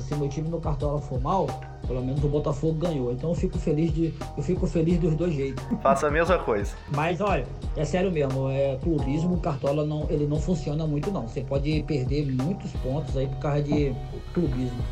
[0.00, 1.46] se meu time no Cartola for mal,
[1.86, 3.12] pelo menos o Botafogo ganhou.
[3.12, 5.64] Então eu fico feliz de, eu fico feliz dos dois jeitos.
[5.82, 6.74] Faça a mesma coisa.
[6.94, 11.28] Mas olha, é sério mesmo, é clubismo, o Cartola não, ele não funciona muito não.
[11.28, 13.94] Você pode perder muitos pontos aí por causa de
[14.32, 14.82] clubismo.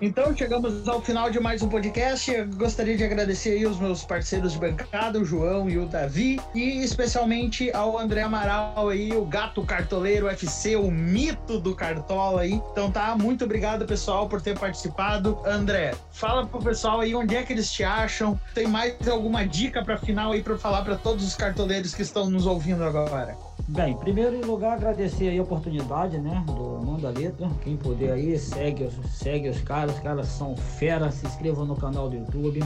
[0.00, 2.30] Então chegamos ao final de mais um podcast.
[2.30, 6.40] Eu gostaria de agradecer aí os meus parceiros de bancada, o João e o Davi,
[6.54, 12.62] e especialmente ao André Amaral aí, o gato cartoleiro FC, o mito do Cartola aí.
[12.70, 15.36] Então tá, muito obrigado pessoal por ter participado.
[15.44, 18.40] André, fala pro pessoal aí onde é que eles te acham.
[18.54, 22.30] Tem mais alguma dica para final aí para falar para todos os cartoleiros que estão
[22.30, 23.36] nos ouvindo agora?
[23.66, 27.50] Bem, em primeiro lugar, agradecer a oportunidade, né, do Manda Letra.
[27.62, 32.08] Quem puder aí, segue, segue os caras, os caras são fera, se inscrevam no canal
[32.08, 32.60] do YouTube.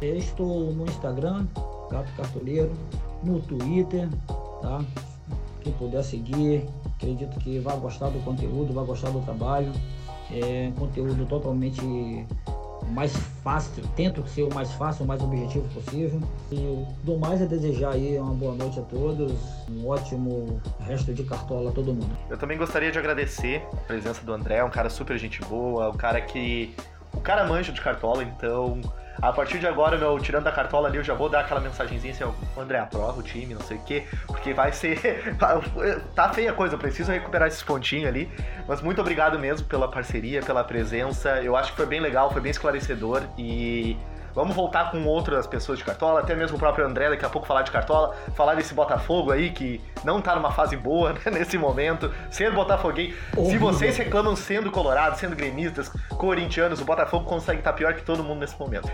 [0.00, 1.46] Eu estou no Instagram,
[1.90, 2.72] Gato Cartoleiro,
[3.22, 4.08] no Twitter,
[4.60, 4.84] tá?
[5.60, 6.64] Quem puder seguir,
[6.96, 9.72] acredito que vai gostar do conteúdo, vai gostar do trabalho.
[10.30, 11.80] É conteúdo totalmente
[12.90, 13.12] mais
[13.42, 16.20] fácil, tento ser o mais fácil, o mais objetivo possível.
[16.50, 19.32] E do mais é desejar aí uma boa noite a todos,
[19.70, 22.16] um ótimo resto de cartola a todo mundo.
[22.28, 25.96] Eu também gostaria de agradecer a presença do André, um cara super gente boa, um
[25.96, 26.74] cara que.
[27.12, 28.80] O cara manja de cartola, então
[29.20, 32.12] a partir de agora, meu, tirando da cartola ali, eu já vou dar aquela mensagenzinha
[32.12, 35.34] assim, ó, André, aprova o time, não sei o quê, porque vai ser.
[36.14, 38.30] tá feia a coisa, eu preciso recuperar esses pontinhos ali.
[38.68, 41.42] Mas muito obrigado mesmo pela parceria, pela presença.
[41.42, 43.96] Eu acho que foi bem legal, foi bem esclarecedor e
[44.38, 47.44] Vamos voltar com outras pessoas de Cartola, até mesmo o próprio André, daqui a pouco
[47.44, 51.58] falar de Cartola, falar desse Botafogo aí, que não tá numa fase boa né, nesse
[51.58, 53.16] momento, ser Botafoguinho.
[53.34, 58.02] Se vocês reclamam sendo colorados, sendo gremistas, corintianos, o Botafogo consegue estar tá pior que
[58.02, 58.88] todo mundo nesse momento.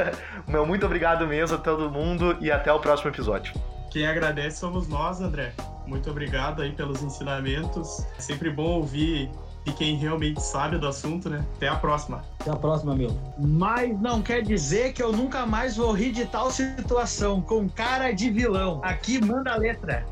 [0.46, 3.54] Meu, muito obrigado mesmo a todo mundo e até o próximo episódio.
[3.90, 5.54] Quem agradece somos nós, André.
[5.86, 8.06] Muito obrigado aí pelos ensinamentos.
[8.18, 9.30] É sempre bom ouvir
[9.66, 11.44] e quem realmente sabe do assunto, né?
[11.56, 12.24] Até a próxima.
[12.40, 13.16] Até a próxima, meu.
[13.38, 18.12] Mas não quer dizer que eu nunca mais vou rir de tal situação com cara
[18.12, 18.80] de vilão.
[18.82, 20.06] Aqui manda a letra.